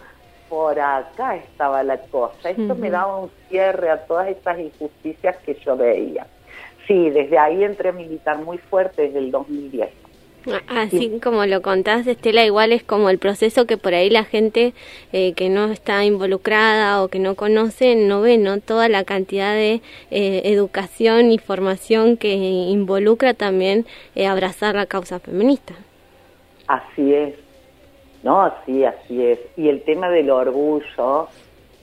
por 0.48 0.78
acá 0.78 1.36
estaba 1.36 1.82
la 1.82 1.98
cosa. 1.98 2.50
Esto 2.50 2.74
me 2.74 2.90
daba 2.90 3.18
un 3.18 3.30
cierre 3.48 3.90
a 3.90 4.06
todas 4.06 4.28
estas 4.28 4.58
injusticias 4.58 5.36
que 5.38 5.54
yo 5.54 5.76
veía. 5.76 6.26
Sí, 6.86 7.10
desde 7.10 7.36
ahí 7.36 7.64
entré 7.64 7.88
a 7.88 7.92
militar 7.92 8.38
muy 8.38 8.58
fuerte 8.58 9.02
desde 9.02 9.18
el 9.18 9.30
2010. 9.30 10.05
Así 10.68 11.18
como 11.22 11.44
lo 11.46 11.60
contás, 11.60 12.06
Estela, 12.06 12.44
igual 12.44 12.72
es 12.72 12.84
como 12.84 13.10
el 13.10 13.18
proceso 13.18 13.66
que 13.66 13.76
por 13.76 13.94
ahí 13.94 14.10
la 14.10 14.24
gente 14.24 14.74
eh, 15.12 15.32
que 15.34 15.48
no 15.48 15.72
está 15.72 16.04
involucrada 16.04 17.02
o 17.02 17.08
que 17.08 17.18
no 17.18 17.34
conoce 17.34 17.96
no 17.96 18.20
ve, 18.20 18.38
¿no? 18.38 18.60
Toda 18.60 18.88
la 18.88 19.04
cantidad 19.04 19.54
de 19.54 19.80
eh, 20.10 20.42
educación 20.44 21.32
y 21.32 21.38
formación 21.38 22.16
que 22.16 22.34
involucra 22.34 23.34
también 23.34 23.86
eh, 24.14 24.26
abrazar 24.26 24.76
la 24.76 24.86
causa 24.86 25.18
feminista. 25.18 25.74
Así 26.68 27.12
es. 27.12 27.34
No, 28.22 28.52
sí, 28.64 28.84
así 28.84 29.24
es. 29.24 29.38
Y 29.56 29.68
el 29.68 29.82
tema 29.82 30.08
del 30.10 30.30
orgullo, 30.30 31.28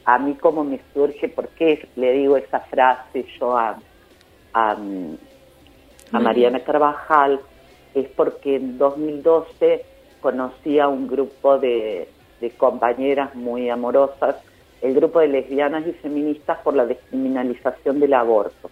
a 0.05 0.20
mí 0.20 0.36
como 0.36 0.63
me 0.63 0.79
surge, 0.93 1.29
¿por 1.29 1.50
qué 1.50 1.88
le 1.96 2.13
digo 2.13 2.38
esa 2.38 2.62
frase 2.62 3.25
yo 3.39 3.58
a, 3.58 3.77
a, 4.53 4.77
a 6.12 6.20
Mariana 6.20 6.60
Carvajal? 6.62 7.39
Es 7.94 8.08
porque 8.10 8.56
en 8.56 8.78
2012 8.78 9.86
conocí 10.22 10.80
a 10.80 10.88
un 10.88 11.08
grupo 11.08 11.60
de, 11.60 12.08
de 12.42 12.50
compañeras 12.52 13.36
muy 13.36 13.70
amorosas, 13.70 14.36
el 14.82 14.96
grupo 14.96 15.20
de 15.20 15.28
lesbianas 15.28 15.88
y 15.88 15.94
feministas 15.94 16.60
por 16.60 16.76
la 16.76 16.86
descriminalización 16.86 18.00
del 18.00 18.14
aborto 18.14 18.70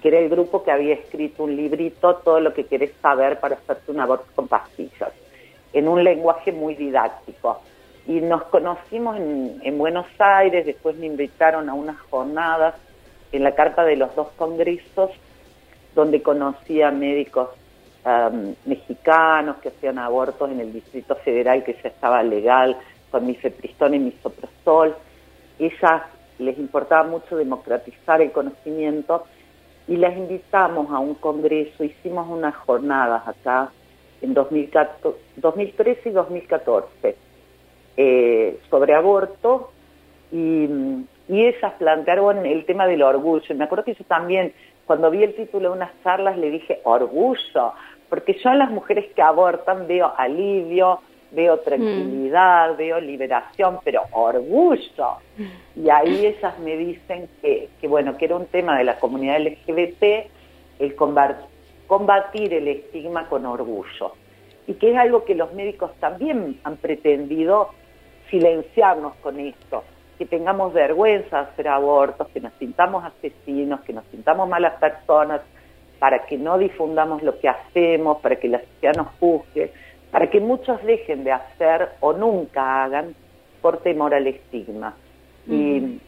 que 0.00 0.08
era 0.08 0.18
el 0.18 0.28
grupo 0.28 0.62
que 0.62 0.70
había 0.70 0.94
escrito 0.94 1.44
un 1.44 1.56
librito, 1.56 2.16
todo 2.16 2.40
lo 2.40 2.54
que 2.54 2.64
querés 2.64 2.92
saber 3.02 3.38
para 3.40 3.56
hacerte 3.56 3.90
un 3.90 4.00
aborto 4.00 4.26
con 4.34 4.48
pastillas, 4.48 5.12
en 5.72 5.88
un 5.88 6.02
lenguaje 6.02 6.52
muy 6.52 6.74
didáctico. 6.74 7.60
Y 8.06 8.20
nos 8.20 8.44
conocimos 8.44 9.16
en, 9.18 9.60
en 9.62 9.76
Buenos 9.76 10.06
Aires, 10.18 10.64
después 10.64 10.96
me 10.96 11.06
invitaron 11.06 11.68
a 11.68 11.74
unas 11.74 12.00
jornadas 12.08 12.74
en 13.32 13.44
la 13.44 13.54
carta 13.54 13.84
de 13.84 13.96
los 13.96 14.14
dos 14.14 14.28
congresos, 14.36 15.10
donde 15.94 16.22
conocí 16.22 16.80
a 16.80 16.90
médicos 16.90 17.50
um, 18.04 18.54
mexicanos 18.64 19.56
que 19.56 19.68
hacían 19.68 19.98
abortos 19.98 20.50
en 20.50 20.60
el 20.60 20.72
Distrito 20.72 21.14
Federal, 21.16 21.64
que 21.64 21.74
ya 21.82 21.88
estaba 21.88 22.22
legal, 22.22 22.76
con 23.10 23.26
mifepristón 23.26 23.94
y 23.94 23.98
misoprostol. 23.98 24.94
Ellas 25.58 26.02
les 26.38 26.58
importaba 26.58 27.04
mucho 27.04 27.36
democratizar 27.36 28.20
el 28.20 28.32
conocimiento 28.32 29.24
y 29.86 29.96
las 29.96 30.16
invitamos 30.16 30.90
a 30.90 30.98
un 30.98 31.14
congreso, 31.14 31.82
hicimos 31.82 32.28
unas 32.28 32.54
jornadas 32.56 33.26
acá 33.26 33.70
en 34.20 34.34
2014, 34.34 35.18
2013 35.36 36.08
y 36.08 36.12
2014 36.12 37.16
eh, 37.96 38.58
sobre 38.68 38.94
aborto 38.94 39.70
y, 40.30 40.68
y 41.28 41.46
ellas 41.46 41.72
plantearon 41.78 42.44
el 42.44 42.64
tema 42.64 42.86
del 42.86 43.02
orgullo. 43.02 43.54
Me 43.54 43.64
acuerdo 43.64 43.84
que 43.84 43.94
yo 43.94 44.04
también, 44.04 44.52
cuando 44.88 45.08
vi 45.10 45.22
el 45.22 45.34
título 45.36 45.68
de 45.68 45.76
unas 45.76 45.92
charlas, 46.02 46.36
le 46.36 46.50
dije 46.50 46.80
orgullo, 46.82 47.72
porque 48.08 48.34
yo 48.42 48.50
en 48.50 48.58
las 48.58 48.70
mujeres 48.70 49.04
que 49.14 49.22
abortan 49.22 49.86
veo 49.86 50.12
alivio, 50.16 50.98
veo 51.30 51.58
tranquilidad, 51.58 52.74
veo 52.76 52.98
liberación, 52.98 53.78
pero 53.84 54.02
orgullo. 54.12 55.18
Y 55.76 55.90
ahí 55.90 56.26
ellas 56.32 56.58
me 56.58 56.74
dicen 56.76 57.28
que, 57.40 57.68
que, 57.80 57.86
bueno, 57.86 58.16
que 58.16 58.24
era 58.24 58.36
un 58.36 58.46
tema 58.46 58.76
de 58.78 58.84
la 58.84 58.98
comunidad 58.98 59.38
LGBT 59.40 60.02
el 60.80 60.96
combat- 60.96 61.44
combatir 61.86 62.54
el 62.54 62.66
estigma 62.68 63.28
con 63.28 63.44
orgullo. 63.46 64.14
Y 64.66 64.74
que 64.74 64.90
es 64.92 64.96
algo 64.96 65.24
que 65.24 65.34
los 65.34 65.52
médicos 65.52 65.90
también 66.00 66.58
han 66.64 66.76
pretendido 66.78 67.70
silenciarnos 68.30 69.14
con 69.22 69.38
esto, 69.40 69.84
que 70.18 70.26
tengamos 70.26 70.72
vergüenza 70.72 71.36
de 71.36 71.42
hacer 71.44 71.68
abortos, 71.68 72.28
que 72.28 72.40
nos 72.40 72.52
sintamos 72.54 73.04
asesinos, 73.04 73.80
que 73.82 73.92
nos 73.92 74.04
sintamos 74.06 74.48
malas 74.48 74.74
personas, 74.74 75.40
para 75.98 76.26
que 76.26 76.36
no 76.36 76.58
difundamos 76.58 77.22
lo 77.22 77.38
que 77.38 77.48
hacemos, 77.48 78.18
para 78.18 78.36
que 78.36 78.48
la 78.48 78.60
sociedad 78.60 78.96
nos 78.96 79.08
juzgue, 79.18 79.72
para 80.10 80.28
que 80.28 80.40
muchos 80.40 80.82
dejen 80.84 81.24
de 81.24 81.32
hacer 81.32 81.88
o 82.00 82.12
nunca 82.12 82.84
hagan 82.84 83.14
por 83.60 83.78
temor 83.78 84.14
al 84.14 84.26
estigma. 84.26 84.94
Y, 85.46 86.00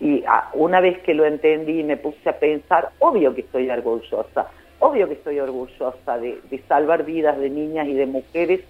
y 0.00 0.24
ah, 0.26 0.50
una 0.54 0.80
vez 0.80 0.98
que 1.02 1.14
lo 1.14 1.24
entendí 1.24 1.80
y 1.80 1.84
me 1.84 1.96
puse 1.96 2.28
a 2.28 2.38
pensar, 2.38 2.90
obvio 2.98 3.34
que 3.34 3.42
estoy 3.42 3.70
orgullosa, 3.70 4.48
obvio 4.80 5.06
que 5.06 5.14
estoy 5.14 5.38
orgullosa 5.38 6.18
de, 6.18 6.40
de 6.50 6.58
salvar 6.68 7.04
vidas 7.04 7.38
de 7.38 7.50
niñas 7.50 7.88
y 7.88 7.94
de 7.94 8.06
mujeres, 8.06 8.60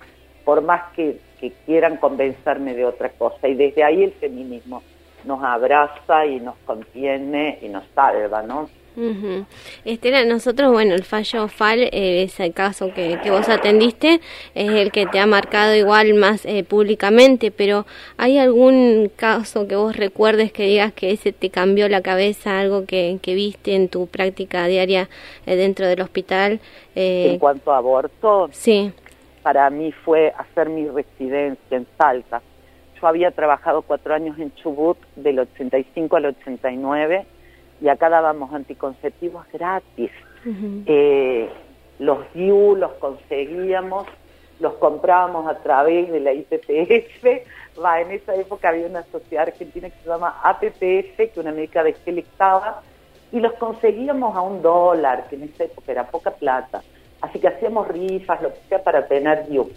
por 0.44 0.62
más 0.62 0.92
que, 0.94 1.18
que 1.40 1.52
quieran 1.66 1.96
convencerme 1.96 2.74
de 2.74 2.84
otra 2.84 3.08
cosa. 3.10 3.48
Y 3.48 3.54
desde 3.54 3.82
ahí 3.84 4.04
el 4.04 4.12
feminismo 4.12 4.82
nos 5.24 5.42
abraza 5.42 6.26
y 6.26 6.40
nos 6.40 6.56
contiene 6.66 7.58
y 7.62 7.68
nos 7.68 7.84
salva, 7.94 8.42
¿no? 8.42 8.68
Ujú. 8.96 9.44
Estela, 9.84 10.24
nosotros, 10.24 10.70
bueno, 10.70 10.94
el 10.94 11.02
fallo 11.02 11.48
FAL, 11.48 11.80
eh, 11.90 12.22
es 12.22 12.38
el 12.38 12.52
caso 12.52 12.94
que, 12.94 13.18
que 13.24 13.30
vos 13.32 13.48
atendiste, 13.48 14.20
es 14.54 14.70
el 14.70 14.92
que 14.92 15.06
te 15.06 15.18
ha 15.18 15.26
marcado 15.26 15.74
igual 15.74 16.14
más 16.14 16.46
eh, 16.46 16.62
públicamente, 16.62 17.50
pero 17.50 17.86
¿hay 18.18 18.38
algún 18.38 19.10
caso 19.16 19.66
que 19.66 19.74
vos 19.74 19.96
recuerdes 19.96 20.52
que 20.52 20.66
digas 20.66 20.92
que 20.92 21.10
ese 21.10 21.32
te 21.32 21.50
cambió 21.50 21.88
la 21.88 22.02
cabeza, 22.02 22.60
algo 22.60 22.86
que, 22.86 23.18
que 23.20 23.34
viste 23.34 23.74
en 23.74 23.88
tu 23.88 24.06
práctica 24.06 24.66
diaria 24.68 25.08
eh, 25.44 25.56
dentro 25.56 25.88
del 25.88 26.00
hospital? 26.00 26.60
Eh, 26.94 27.30
En 27.32 27.38
cuanto 27.40 27.72
a 27.72 27.78
aborto, 27.78 28.48
sí. 28.52 28.92
Para 29.44 29.68
mí 29.68 29.92
fue 29.92 30.32
hacer 30.38 30.70
mi 30.70 30.88
residencia 30.88 31.76
en 31.76 31.86
Salta. 31.98 32.40
Yo 32.98 33.06
había 33.06 33.30
trabajado 33.30 33.82
cuatro 33.82 34.14
años 34.14 34.38
en 34.38 34.54
Chubut, 34.54 34.96
del 35.16 35.38
85 35.38 36.16
al 36.16 36.26
89, 36.26 37.26
y 37.82 37.88
acá 37.88 38.08
dábamos 38.08 38.54
anticonceptivos 38.54 39.44
gratis. 39.52 40.10
Eh, 40.86 41.50
los 41.98 42.20
DIU 42.32 42.76
los 42.76 42.92
conseguíamos, 42.92 44.06
los 44.60 44.72
comprábamos 44.74 45.46
a 45.46 45.58
través 45.58 46.10
de 46.10 46.20
la 46.20 46.32
IPPF. 46.32 47.82
Va, 47.84 48.00
en 48.00 48.12
esa 48.12 48.34
época 48.34 48.70
había 48.70 48.86
una 48.86 49.02
sociedad 49.02 49.46
argentina 49.46 49.90
que 49.90 49.98
se 50.02 50.08
llama 50.08 50.40
APPF, 50.42 51.34
que 51.34 51.40
una 51.40 51.52
médica 51.52 51.82
de 51.82 51.94
y 53.30 53.40
los 53.40 53.52
conseguíamos 53.54 54.34
a 54.34 54.40
un 54.40 54.62
dólar, 54.62 55.26
que 55.28 55.36
en 55.36 55.42
esa 55.42 55.64
época 55.64 55.92
era 55.92 56.06
poca 56.06 56.30
plata. 56.30 56.82
Así 57.24 57.38
que 57.38 57.48
hacíamos 57.48 57.88
rifas, 57.88 58.42
lo 58.42 58.52
que 58.52 58.60
sea, 58.68 58.82
para 58.82 59.06
tener 59.06 59.48
DIU. 59.48 59.70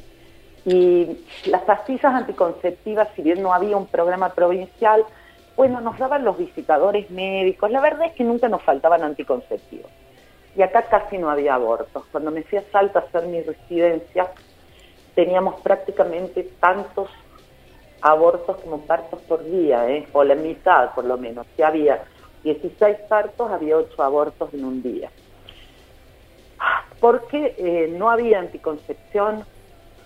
Y 0.66 1.26
las 1.46 1.62
pastillas 1.62 2.14
anticonceptivas, 2.14 3.08
si 3.16 3.22
bien 3.22 3.42
no 3.42 3.54
había 3.54 3.78
un 3.78 3.88
programa 3.88 4.34
provincial, 4.34 5.06
bueno, 5.56 5.80
nos 5.80 5.98
daban 5.98 6.26
los 6.26 6.38
visitadores 6.38 7.10
médicos. 7.10 7.72
La 7.72 7.80
verdad 7.80 8.08
es 8.08 8.14
que 8.16 8.26
nunca 8.26 8.50
nos 8.50 8.62
faltaban 8.64 9.02
anticonceptivos. 9.02 9.90
Y 10.58 10.62
acá 10.62 10.82
casi 10.90 11.18
no 11.18 11.30
había 11.30 11.56
abortos. 11.56 12.04
Cuando 12.12 12.32
me 12.32 12.44
fui 12.44 12.58
a 12.58 12.64
Salta 12.70 13.00
a 13.00 13.04
hacer 13.04 13.28
mi 13.28 13.42
residencia, 13.42 14.30
teníamos 15.16 15.62
prácticamente 15.62 16.44
tantos 16.60 17.10
abortos 18.02 18.58
como 18.58 18.82
partos 18.82 19.22
por 19.22 19.42
día, 19.46 19.90
¿eh? 19.90 20.06
o 20.12 20.22
la 20.26 20.36
mitad 20.36 20.94
por 20.94 21.06
lo 21.06 21.18
menos. 21.18 21.48
Si 21.56 21.64
había 21.64 22.04
16 22.44 22.98
partos, 23.08 23.50
había 23.50 23.78
8 23.78 24.04
abortos 24.04 24.54
en 24.54 24.66
un 24.66 24.84
día. 24.84 25.10
Porque 27.00 27.56
eh, 27.58 27.94
no 27.98 28.10
había 28.10 28.40
anticoncepción, 28.40 29.46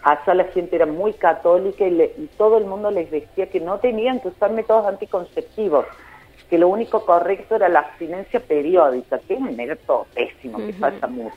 allá 0.04 0.34
la 0.34 0.46
gente 0.46 0.76
era 0.76 0.86
muy 0.86 1.14
católica 1.14 1.86
y, 1.88 2.30
todo 2.38 2.58
el 2.58 2.66
mundo 2.66 2.92
les 2.92 3.10
decía 3.10 3.48
que 3.48 3.60
no 3.60 3.80
tenían 3.80 4.20
que 4.20 4.30
usar 4.30 4.52
métodos 4.52 4.86
anticonceptivos, 4.86 5.86
que 6.50 6.58
lo 6.58 6.68
único 6.68 7.06
correcto 7.06 7.56
era 7.56 7.70
la 7.70 7.80
abstinencia 7.80 8.40
periódica, 8.40 9.20
que 9.20 9.36
es 9.36 9.40
un 9.40 9.56
método 9.56 10.06
pésimo, 10.14 10.58
que 10.58 10.74
pasa 10.74 11.08
mucho. 11.08 11.36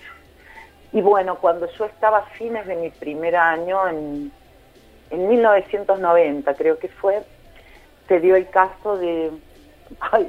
Y 0.92 1.00
bueno, 1.00 1.36
cuando 1.36 1.68
yo 1.72 1.84
estaba 1.86 2.18
a 2.18 2.26
fines 2.26 2.66
de 2.66 2.76
mi 2.76 2.90
primer 2.90 3.36
año, 3.36 3.88
en, 3.88 4.32
en 5.10 5.28
1990 5.28 6.54
creo 6.54 6.78
que 6.78 6.88
fue, 6.88 7.22
se 8.08 8.20
dio 8.20 8.36
el 8.36 8.48
caso 8.48 8.96
de, 8.96 9.30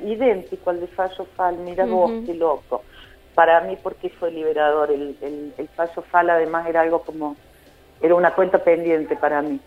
idéntico 0.05 0.69
al 0.69 0.81
de 0.81 0.87
Fallo 0.87 1.25
Fal, 1.35 1.57
mira 1.57 1.85
vos, 1.85 2.11
qué 2.25 2.33
loco. 2.33 2.83
Para 3.35 3.61
mí, 3.61 3.77
porque 3.81 4.09
fue 4.09 4.31
liberador, 4.31 4.91
el, 4.91 5.17
el, 5.21 5.53
el 5.57 5.67
Fallo 5.69 6.01
Fal 6.03 6.29
además 6.29 6.67
era 6.67 6.81
algo 6.81 7.01
como 7.01 7.35
era 8.01 8.15
una 8.15 8.33
cuenta 8.33 8.59
pendiente 8.59 9.15
para 9.15 9.41
mí. 9.41 9.59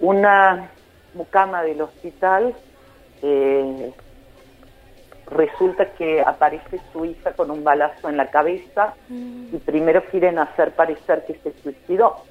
Una 0.00 0.70
mucama 1.14 1.62
del 1.62 1.80
hospital, 1.80 2.54
eh, 3.22 3.92
resulta 5.30 5.92
que 5.92 6.20
aparece 6.20 6.80
su 6.92 7.04
hija 7.04 7.32
con 7.32 7.50
un 7.50 7.64
balazo 7.64 8.08
en 8.08 8.16
la 8.16 8.30
cabeza 8.30 8.94
mm. 9.08 9.54
y 9.54 9.58
primero 9.58 10.04
quieren 10.04 10.38
hacer 10.38 10.72
parecer 10.72 11.24
que 11.26 11.34
se 11.34 11.52
suicidó, 11.62 12.22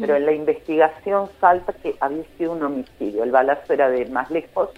pero 0.00 0.16
en 0.16 0.24
la 0.24 0.32
investigación 0.32 1.28
salta 1.40 1.72
que 1.72 1.96
había 2.00 2.24
sido 2.38 2.52
un 2.52 2.62
homicidio, 2.62 3.24
el 3.24 3.32
balazo 3.32 3.72
era 3.72 3.90
de 3.90 4.06
más 4.06 4.30
lejos 4.30 4.70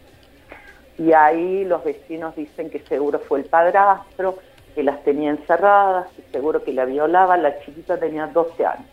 y 0.98 1.12
ahí 1.12 1.64
los 1.64 1.84
vecinos 1.84 2.34
dicen 2.34 2.70
que 2.70 2.80
seguro 2.80 3.18
fue 3.18 3.40
el 3.40 3.44
padrastro, 3.44 4.38
que 4.76 4.82
las 4.82 5.02
tenía 5.04 5.30
encerradas, 5.30 6.06
que 6.12 6.22
seguro 6.30 6.62
que 6.62 6.72
la 6.74 6.84
violaba, 6.84 7.38
la 7.38 7.58
chiquita 7.60 7.98
tenía 7.98 8.26
12 8.26 8.66
años. 8.66 8.86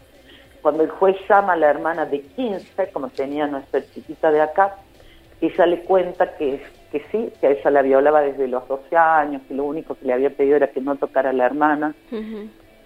Cuando 0.61 0.81
el 0.81 0.89
juez 0.89 1.17
llama 1.29 1.53
a 1.53 1.57
la 1.57 1.69
hermana 1.69 2.05
de 2.05 2.21
15, 2.21 2.89
como 2.93 3.09
tenía 3.09 3.47
nuestra 3.47 3.81
chiquita 3.93 4.31
de 4.31 4.39
acá, 4.39 4.77
ella 5.41 5.65
le 5.65 5.81
cuenta 5.81 6.37
que, 6.37 6.61
que 6.89 7.03
sí, 7.11 7.33
que 7.41 7.47
a 7.47 7.49
ella 7.51 7.69
la 7.69 7.81
violaba 7.81 8.21
desde 8.21 8.47
los 8.47 8.65
12 8.65 8.95
años, 8.95 9.41
que 9.45 9.53
lo 9.53 9.65
único 9.65 9.95
que 9.95 10.05
le 10.05 10.13
había 10.13 10.29
pedido 10.29 10.55
era 10.55 10.67
que 10.67 10.79
no 10.79 10.95
tocara 10.95 11.31
a 11.31 11.33
la 11.33 11.47
hermana, 11.47 11.93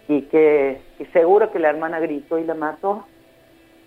y 0.08 0.22
que, 0.24 0.82
seguro 1.14 1.52
que 1.52 1.60
la 1.60 1.70
hermana 1.70 2.00
gritó 2.00 2.40
y 2.40 2.46
la 2.46 2.56
mató, 2.56 3.06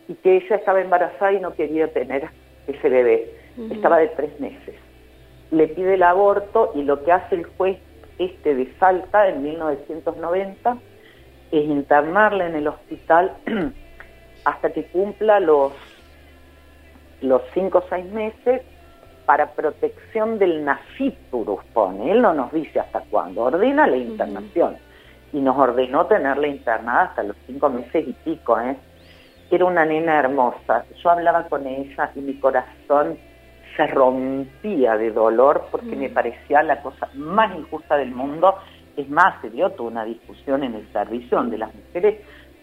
y 0.06 0.14
que 0.14 0.36
ella 0.36 0.54
estaba 0.54 0.80
embarazada 0.80 1.32
y 1.32 1.40
no 1.40 1.54
quería 1.54 1.92
tener 1.92 2.28
ese 2.68 2.88
bebé, 2.88 3.28
estaba 3.72 3.98
de 3.98 4.06
tres 4.06 4.38
meses. 4.38 4.76
Le 5.50 5.66
pide 5.66 5.94
el 5.94 6.04
aborto 6.04 6.70
y 6.76 6.82
lo 6.82 7.02
que 7.02 7.10
hace 7.10 7.34
el 7.34 7.44
juez 7.44 7.76
este 8.20 8.54
de 8.54 8.72
Salta 8.78 9.28
en 9.28 9.42
1990 9.42 10.76
es 11.50 11.64
internarla 11.64 12.46
en 12.46 12.54
el 12.54 12.68
hospital 12.68 13.32
hasta 14.44 14.72
que 14.72 14.84
cumpla 14.86 15.40
los, 15.40 15.72
los 17.22 17.42
cinco 17.54 17.78
o 17.78 17.84
seis 17.88 18.04
meses 18.12 18.62
para 19.24 19.52
protección 19.52 20.38
del 20.38 20.64
naciturus, 20.64 21.64
pone. 21.72 22.12
Él 22.12 22.20
no 22.20 22.34
nos 22.34 22.52
dice 22.52 22.80
hasta 22.80 23.00
cuándo, 23.10 23.42
ordena 23.42 23.86
la 23.86 23.96
internación. 23.96 24.76
Y 25.32 25.40
nos 25.40 25.56
ordenó 25.56 26.06
tenerla 26.06 26.48
internada 26.48 27.02
hasta 27.04 27.22
los 27.22 27.36
cinco 27.46 27.70
meses 27.70 28.06
y 28.06 28.12
pico, 28.12 28.60
¿eh? 28.60 28.76
Era 29.50 29.64
una 29.64 29.84
nena 29.84 30.18
hermosa. 30.18 30.84
Yo 31.02 31.10
hablaba 31.10 31.44
con 31.44 31.66
ella 31.66 32.10
y 32.14 32.20
mi 32.20 32.34
corazón 32.34 33.18
se 33.76 33.86
rompía 33.86 34.96
de 34.96 35.10
dolor 35.10 35.66
porque 35.70 35.96
me 35.96 36.08
parecía 36.08 36.62
la 36.62 36.82
cosa 36.82 37.08
más 37.14 37.56
injusta 37.56 37.96
del 37.96 38.12
mundo. 38.12 38.54
Es 38.96 39.08
más, 39.08 39.40
se 39.40 39.50
dio 39.50 39.70
toda 39.70 39.90
una 39.90 40.04
discusión 40.04 40.64
en 40.64 40.74
el 40.74 40.92
servicio 40.92 41.38
donde 41.38 41.58
las 41.58 41.74
mujeres 41.74 42.20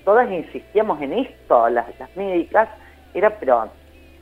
todas 0.08 0.32
insistíamos 0.32 1.02
en 1.02 1.12
esto, 1.12 1.68
las, 1.68 1.86
las 2.00 2.16
médicas, 2.16 2.70
era, 3.14 3.38
pero, 3.42 3.70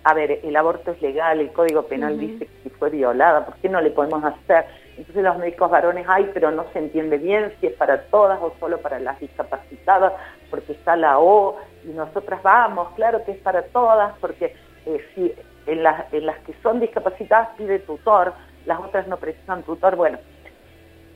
a 0.03 0.13
ver, 0.15 0.39
el 0.43 0.55
aborto 0.55 0.89
es 0.89 0.99
legal, 0.99 1.39
el 1.39 1.51
Código 1.51 1.83
Penal 1.83 2.19
dice 2.19 2.47
que 2.47 2.63
si 2.63 2.69
fue 2.71 2.89
violada, 2.89 3.45
¿por 3.45 3.53
qué 3.57 3.69
no 3.69 3.79
le 3.79 3.91
podemos 3.91 4.23
hacer? 4.23 4.65
Entonces 4.97 5.23
los 5.23 5.37
médicos 5.37 5.69
varones, 5.69 6.07
hay, 6.09 6.31
pero 6.33 6.49
no 6.49 6.65
se 6.73 6.79
entiende 6.79 7.19
bien 7.19 7.53
si 7.61 7.67
es 7.67 7.73
para 7.73 8.01
todas 8.05 8.41
o 8.41 8.51
solo 8.59 8.79
para 8.79 8.97
las 8.97 9.19
discapacitadas, 9.19 10.13
porque 10.49 10.71
está 10.71 10.95
la 10.95 11.19
O, 11.19 11.59
y 11.83 11.89
nosotras 11.89 12.41
vamos, 12.41 12.89
claro 12.95 13.23
que 13.23 13.33
es 13.33 13.37
para 13.37 13.61
todas, 13.65 14.17
porque 14.19 14.55
eh, 14.87 15.05
si 15.13 15.35
en 15.67 15.83
las, 15.83 16.11
en 16.13 16.25
las 16.25 16.37
que 16.39 16.53
son 16.61 16.79
discapacitadas 16.79 17.49
pide 17.57 17.79
tutor, 17.79 18.33
las 18.65 18.79
otras 18.79 19.07
no 19.07 19.17
precisan 19.17 19.63
tutor, 19.63 19.95
bueno, 19.95 20.17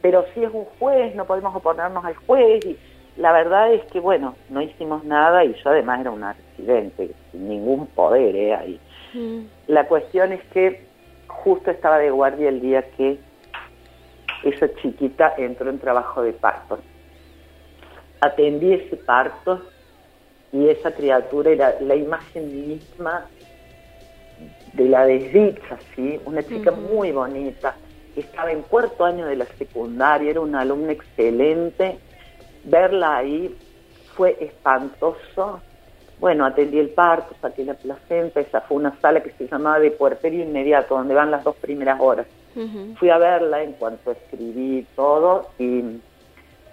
pero 0.01 0.25
si 0.33 0.43
es 0.43 0.51
un 0.53 0.65
juez, 0.79 1.15
no 1.15 1.25
podemos 1.25 1.55
oponernos 1.55 2.03
al 2.05 2.15
juez 2.15 2.65
y 2.65 2.77
la 3.17 3.33
verdad 3.33 3.73
es 3.73 3.83
que, 3.91 3.99
bueno, 3.99 4.35
no 4.49 4.61
hicimos 4.61 5.03
nada 5.03 5.43
y 5.43 5.53
yo 5.53 5.69
además 5.69 6.01
era 6.01 6.11
un 6.11 6.23
accidente, 6.23 7.11
sin 7.31 7.49
ningún 7.49 7.87
poder 7.87 8.35
¿eh? 8.35 8.55
ahí. 8.55 8.79
Mm. 9.13 9.41
La 9.67 9.87
cuestión 9.87 10.31
es 10.31 10.41
que 10.53 10.87
justo 11.27 11.69
estaba 11.71 11.97
de 11.97 12.11
guardia 12.11 12.49
el 12.49 12.61
día 12.61 12.83
que 12.91 13.19
esa 14.43 14.73
chiquita 14.75 15.33
entró 15.37 15.69
en 15.69 15.79
trabajo 15.79 16.21
de 16.21 16.33
parto. 16.33 16.79
Atendí 18.21 18.73
ese 18.73 18.95
parto 18.95 19.61
y 20.51 20.67
esa 20.69 20.91
criatura 20.91 21.51
era 21.51 21.75
la 21.81 21.95
imagen 21.95 22.67
misma 22.67 23.25
de 24.73 24.89
la 24.89 25.05
desdicha, 25.05 25.77
¿sí? 25.95 26.19
Una 26.25 26.43
chica 26.43 26.71
muy 26.71 27.11
bonita 27.11 27.75
estaba 28.19 28.51
en 28.51 28.61
cuarto 28.63 29.05
año 29.05 29.25
de 29.25 29.35
la 29.35 29.45
secundaria, 29.45 30.31
era 30.31 30.41
una 30.41 30.61
alumna 30.61 30.91
excelente. 30.91 31.97
Verla 32.63 33.17
ahí 33.17 33.55
fue 34.15 34.37
espantoso. 34.39 35.61
Bueno, 36.19 36.45
atendí 36.45 36.79
el 36.79 36.89
parto, 36.89 37.33
saqué 37.41 37.63
la 37.63 37.75
placenta, 37.75 38.41
esa 38.41 38.61
fue 38.61 38.77
una 38.77 38.99
sala 38.99 39.23
que 39.23 39.31
se 39.31 39.47
llamaba 39.47 39.79
de 39.79 39.91
puerperio 39.91 40.43
inmediato, 40.43 40.95
donde 40.95 41.13
van 41.13 41.31
las 41.31 41.43
dos 41.43 41.55
primeras 41.55 41.99
horas. 42.01 42.27
Fui 42.97 43.09
a 43.09 43.17
verla 43.17 43.63
en 43.63 43.73
cuanto 43.73 44.11
escribí 44.11 44.85
todo 44.95 45.49
y 45.59 46.01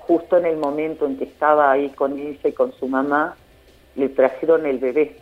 justo 0.00 0.36
en 0.36 0.46
el 0.46 0.56
momento 0.56 1.06
en 1.06 1.16
que 1.16 1.24
estaba 1.24 1.70
ahí 1.70 1.90
con 1.90 2.18
ella 2.18 2.48
y 2.48 2.52
con 2.52 2.72
su 2.72 2.88
mamá, 2.88 3.36
le 3.94 4.08
trajeron 4.08 4.66
el 4.66 4.78
bebé 4.78 5.16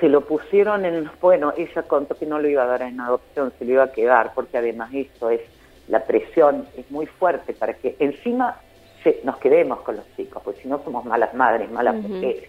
se 0.00 0.08
lo 0.08 0.22
pusieron 0.22 0.84
en, 0.84 1.10
bueno, 1.20 1.52
ella 1.56 1.82
contó 1.82 2.16
que 2.16 2.26
no 2.26 2.38
lo 2.38 2.48
iba 2.48 2.64
a 2.64 2.66
dar 2.66 2.82
en 2.82 3.00
adopción, 3.00 3.52
se 3.58 3.64
lo 3.64 3.72
iba 3.72 3.84
a 3.84 3.92
quedar, 3.92 4.32
porque 4.34 4.58
además 4.58 4.90
esto 4.92 5.30
es, 5.30 5.40
la 5.88 6.04
presión 6.04 6.66
es 6.76 6.90
muy 6.90 7.06
fuerte 7.06 7.52
para 7.52 7.74
que 7.74 7.96
encima 7.98 8.60
se, 9.02 9.20
nos 9.24 9.36
quedemos 9.36 9.80
con 9.80 9.96
los 9.96 10.04
chicos, 10.16 10.42
porque 10.42 10.62
si 10.62 10.68
no 10.68 10.82
somos 10.82 11.04
malas 11.04 11.34
madres, 11.34 11.70
malas 11.70 11.94
mujeres. 11.96 12.48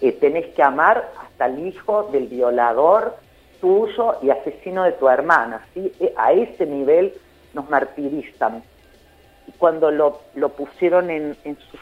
Eh, 0.00 0.12
tenés 0.12 0.46
que 0.54 0.62
amar 0.62 1.12
hasta 1.22 1.46
el 1.46 1.66
hijo 1.66 2.10
del 2.12 2.26
violador 2.26 3.16
tuyo 3.60 4.16
y 4.20 4.30
asesino 4.30 4.82
de 4.82 4.92
tu 4.92 5.08
hermana, 5.08 5.64
¿sí? 5.72 5.92
Eh, 6.00 6.12
a 6.16 6.32
ese 6.32 6.66
nivel 6.66 7.14
nos 7.54 7.70
martirizan. 7.70 8.64
Y 9.46 9.52
cuando 9.52 9.92
lo, 9.92 10.20
lo 10.34 10.48
pusieron 10.50 11.08
en, 11.08 11.36
en 11.44 11.56
su, 11.56 11.78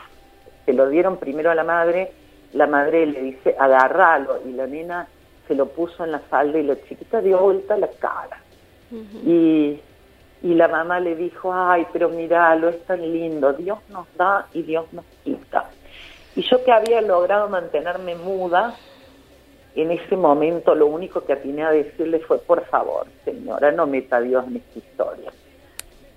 se 0.67 0.75
lo 0.75 0.91
dieron 0.91 1.17
primero 1.17 1.51
a 1.51 1.55
la 1.55 1.65
madre, 1.65 2.13
la 2.53 2.67
madre 2.67 3.07
le 3.07 3.23
dice, 3.23 3.55
agarralo, 3.59 4.41
y 4.45 4.53
la 4.53 4.67
nena 4.67 5.07
se 5.47 5.55
lo 5.55 5.67
puso 5.67 6.05
en 6.05 6.13
la 6.13 6.19
falda 6.21 6.59
y 6.59 6.63
la 6.63 6.81
chiquita 6.83 7.21
dio 7.21 7.39
vuelta 7.39 7.77
la 7.77 7.89
cara. 7.89 8.43
y, 8.93 9.81
y 10.43 10.55
la 10.55 10.69
mamá 10.69 11.01
le 11.01 11.15
dijo, 11.17 11.53
ay, 11.53 11.87
pero 11.93 12.09
míralo, 12.09 12.69
es 12.69 12.83
tan 12.85 13.01
lindo, 13.01 13.53
Dios 13.53 13.79
nos 13.91 14.07
da 14.17 14.47
y 14.53 14.63
Dios 14.63 14.87
nos 14.93 15.05
quita. 15.23 15.71
Y 16.35 16.43
yo 16.43 16.65
que 16.65 16.73
había 16.73 17.01
logrado 17.01 17.49
mantenerme 17.49 18.15
muda, 18.15 18.75
en 19.75 19.91
ese 19.91 20.17
momento 20.17 20.75
lo 20.75 20.87
único 20.87 21.25
que 21.25 21.33
atiné 21.33 21.65
a 21.65 21.71
decirle 21.71 22.21
fue, 22.21 22.39
por 22.39 22.65
favor, 22.67 23.07
señora, 23.25 23.71
no 23.71 23.87
meta 23.87 24.17
a 24.17 24.21
Dios 24.21 24.45
en 24.47 24.57
esta 24.57 24.79
historia, 24.79 25.33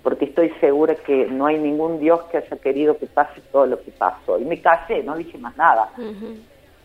porque 0.04 0.26
estoy 0.26 0.50
segura 0.60 0.94
que 0.94 1.26
no 1.26 1.46
hay 1.46 1.58
ningún 1.58 1.98
Dios 1.98 2.22
que 2.24 2.36
haya 2.36 2.56
querido 2.58 2.98
que 2.98 3.06
pase 3.06 3.40
todo 3.50 3.64
lo 3.64 3.80
que 3.82 3.90
pasó. 3.90 4.38
Y 4.38 4.44
me 4.44 4.60
callé, 4.60 5.02
no 5.02 5.16
dije 5.16 5.38
más 5.38 5.56
nada, 5.56 5.90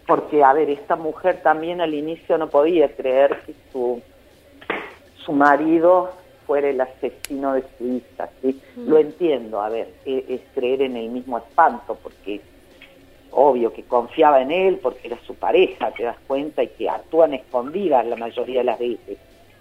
porque, 0.07 0.41
a 0.41 0.53
ver, 0.53 0.69
esta 0.69 0.95
mujer 0.95 1.41
también 1.43 1.81
al 1.81 1.93
inicio 1.93 2.37
no 2.37 2.49
podía 2.49 2.95
creer 2.95 3.41
que 3.45 3.53
su, 3.71 4.01
su 5.17 5.33
marido 5.33 6.11
fuera 6.47 6.69
el 6.69 6.79
asesino 6.79 7.53
de 7.53 7.63
su 7.77 7.85
hija, 7.87 8.29
¿sí? 8.41 8.59
Lo 8.77 8.97
entiendo, 8.97 9.61
a 9.61 9.67
ver, 9.67 9.89
es, 10.05 10.23
es 10.29 10.41
creer 10.55 10.81
en 10.83 10.95
el 10.95 11.09
mismo 11.09 11.37
espanto, 11.39 11.97
porque 12.01 12.39
obvio 13.31 13.73
que 13.73 13.83
confiaba 13.83 14.41
en 14.41 14.51
él 14.51 14.79
porque 14.81 15.09
era 15.09 15.17
su 15.27 15.35
pareja, 15.35 15.91
te 15.91 16.03
das 16.03 16.17
cuenta, 16.25 16.63
y 16.63 16.69
que 16.69 16.89
actúan 16.89 17.33
escondidas 17.33 18.05
la 18.05 18.15
mayoría 18.15 18.59
de 18.59 18.65
las 18.65 18.79
veces. 18.79 19.17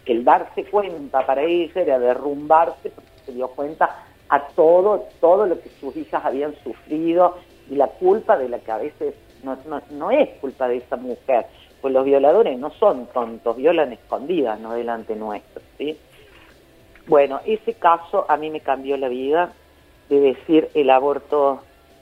El 0.07 0.25
darse 0.25 0.65
cuenta 0.65 1.27
para 1.27 1.43
ella 1.43 1.83
era 1.83 1.99
derrumbarse 1.99 2.89
porque 2.89 3.08
se 3.29 3.35
dio 3.35 3.49
cuenta 3.49 4.05
a 4.31 4.49
todo, 4.49 5.07
todo 5.21 5.47
lo 5.47 5.61
que 5.61 5.69
sus 5.81 5.95
hijas 5.97 6.25
habían 6.25 6.55
sufrido 6.63 7.37
y 7.71 7.77
la 7.77 7.89
culpa 7.89 8.39
de 8.39 8.49
la 8.49 8.59
que 8.59 8.73
a 8.73 8.79
veces 8.79 9.15
no, 9.43 9.57
no, 9.67 9.83
no 9.91 10.11
es 10.11 10.31
culpa 10.41 10.67
de 10.67 10.79
esa 10.79 10.97
mujer, 10.97 11.47
pues 11.81 11.93
los 11.93 12.05
violadores 12.05 12.59
no 12.59 12.71
son 12.71 13.07
tontos, 13.09 13.57
violan 13.57 13.93
escondidas, 13.93 14.59
no 14.61 14.73
delante 14.73 15.15
nuestro, 15.15 15.63
¿sí? 15.77 15.97
Bueno, 17.07 17.41
ese 17.47 17.75
caso 17.75 18.27
a 18.29 18.37
mí 18.37 18.51
me 18.51 18.61
cambió 18.61 18.97
la 18.97 19.09
vida 19.09 19.53
de 20.09 20.21
decir 20.21 20.71
el 20.75 20.91
aborto 20.91 21.61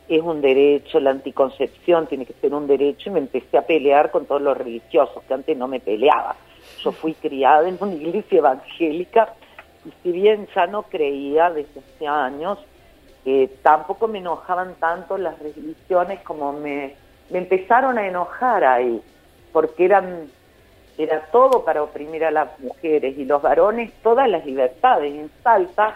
es 0.09 0.23
un 0.23 0.41
derecho, 0.41 1.01
la 1.01 1.11
anticoncepción 1.11 2.07
tiene 2.07 2.27
que 2.27 2.35
ser 2.35 2.55
un 2.55 2.69
derecho 2.69 3.11
y 3.11 3.13
me 3.13 3.19
empecé 3.19 3.59
a 3.59 3.67
pelear 3.67 4.13
con 4.13 4.27
todos 4.27 4.41
los 4.41 4.57
religiosos, 4.57 5.23
que 5.25 5.35
antes 5.35 5.57
no 5.57 5.67
me 5.67 5.81
peleaba. 5.81 6.37
Yo 6.83 6.93
fui 6.93 7.15
criada 7.15 7.69
en 7.69 7.77
una 7.81 7.95
iglesia 7.95 8.39
evangélica 8.39 9.35
y 9.87 9.93
si 10.03 10.13
bien 10.13 10.49
ya 10.55 10.67
no 10.67 10.83
creía 10.83 11.51
desde 11.51 11.81
hace 11.81 12.07
años, 12.07 12.59
eh, 13.25 13.51
tampoco 13.63 14.09
me 14.09 14.19
enojaban 14.19 14.75
tanto 14.75 15.17
las 15.19 15.39
religiones 15.39 16.21
como 16.21 16.53
me, 16.53 16.95
me 17.31 17.39
empezaron 17.39 17.99
a 17.99 18.07
enojar 18.07 18.65
ahí, 18.65 19.01
porque 19.53 19.85
eran 19.85 20.29
era 20.99 21.21
todo 21.31 21.63
para 21.63 21.83
oprimir 21.83 22.25
a 22.25 22.31
las 22.31 22.59
mujeres 22.59 23.19
y 23.19 23.27
los 23.27 23.43
varones 23.43 23.93
todas 24.03 24.29
las 24.31 24.47
libertades. 24.47 25.13
En 25.13 25.31
Salta 25.43 25.95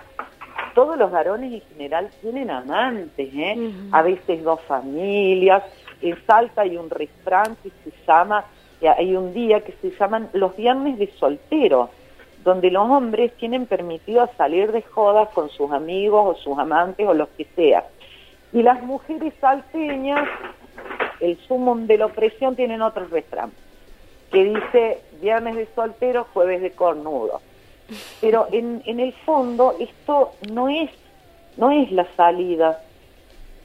todos 0.74 0.96
los 0.98 1.10
varones 1.10 1.52
en 1.52 1.60
general 1.72 2.10
tienen 2.20 2.50
amantes, 2.50 3.28
¿eh? 3.34 3.72
a 3.92 4.02
veces 4.02 4.42
dos 4.42 4.60
familias. 4.62 5.62
En 6.02 6.16
Salta 6.26 6.62
hay 6.62 6.76
un 6.76 6.90
refrán 6.90 7.56
que 7.62 7.70
se 7.84 7.92
llama, 8.06 8.44
hay 8.96 9.16
un 9.16 9.32
día 9.32 9.60
que 9.60 9.72
se 9.80 9.90
llaman 9.98 10.30
los 10.32 10.56
viernes 10.56 10.98
de 10.98 11.10
soltero, 11.18 11.90
donde 12.44 12.70
los 12.70 12.88
hombres 12.88 13.32
tienen 13.36 13.66
permitido 13.66 14.28
salir 14.36 14.72
de 14.72 14.82
jodas 14.82 15.28
con 15.30 15.50
sus 15.50 15.70
amigos 15.72 16.36
o 16.36 16.40
sus 16.40 16.58
amantes 16.58 17.06
o 17.06 17.14
los 17.14 17.28
que 17.30 17.46
sea. 17.56 17.84
Y 18.52 18.62
las 18.62 18.82
mujeres 18.82 19.34
salteñas, 19.40 20.28
el 21.20 21.36
sumum 21.46 21.86
de 21.86 21.98
la 21.98 22.06
opresión, 22.06 22.56
tienen 22.56 22.82
otro 22.82 23.06
refrán 23.06 23.52
que 24.32 24.44
dice 24.44 25.00
viernes 25.20 25.56
de 25.56 25.66
soltero, 25.74 26.26
jueves 26.32 26.62
de 26.62 26.70
cornudo. 26.70 27.40
Pero 28.20 28.46
en, 28.52 28.82
en 28.86 29.00
el 29.00 29.12
fondo 29.12 29.74
esto 29.78 30.32
no 30.52 30.68
es, 30.68 30.90
no 31.56 31.70
es 31.72 31.90
la 31.90 32.06
salida. 32.16 32.80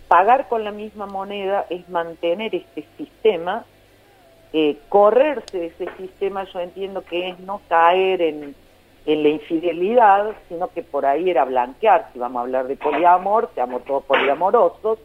Pagar 0.07 0.47
con 0.47 0.63
la 0.63 0.71
misma 0.71 1.05
moneda 1.05 1.65
es 1.69 1.87
mantener 1.89 2.55
este 2.55 2.85
sistema, 2.97 3.65
eh, 4.53 4.77
correrse 4.89 5.57
de 5.57 5.65
ese 5.67 5.87
sistema 5.97 6.45
yo 6.45 6.59
entiendo 6.59 7.03
que 7.03 7.29
es 7.29 7.39
no 7.39 7.61
caer 7.67 8.21
en, 8.21 8.55
en 9.05 9.23
la 9.23 9.29
infidelidad, 9.29 10.35
sino 10.49 10.67
que 10.69 10.81
por 10.81 11.05
ahí 11.05 11.29
era 11.29 11.45
blanquear, 11.45 12.09
si 12.11 12.19
vamos 12.19 12.39
a 12.39 12.41
hablar 12.41 12.67
de 12.67 12.75
poliamor, 12.75 13.49
seamos 13.53 13.83
todos 13.85 14.03
poliamorosos, 14.05 14.99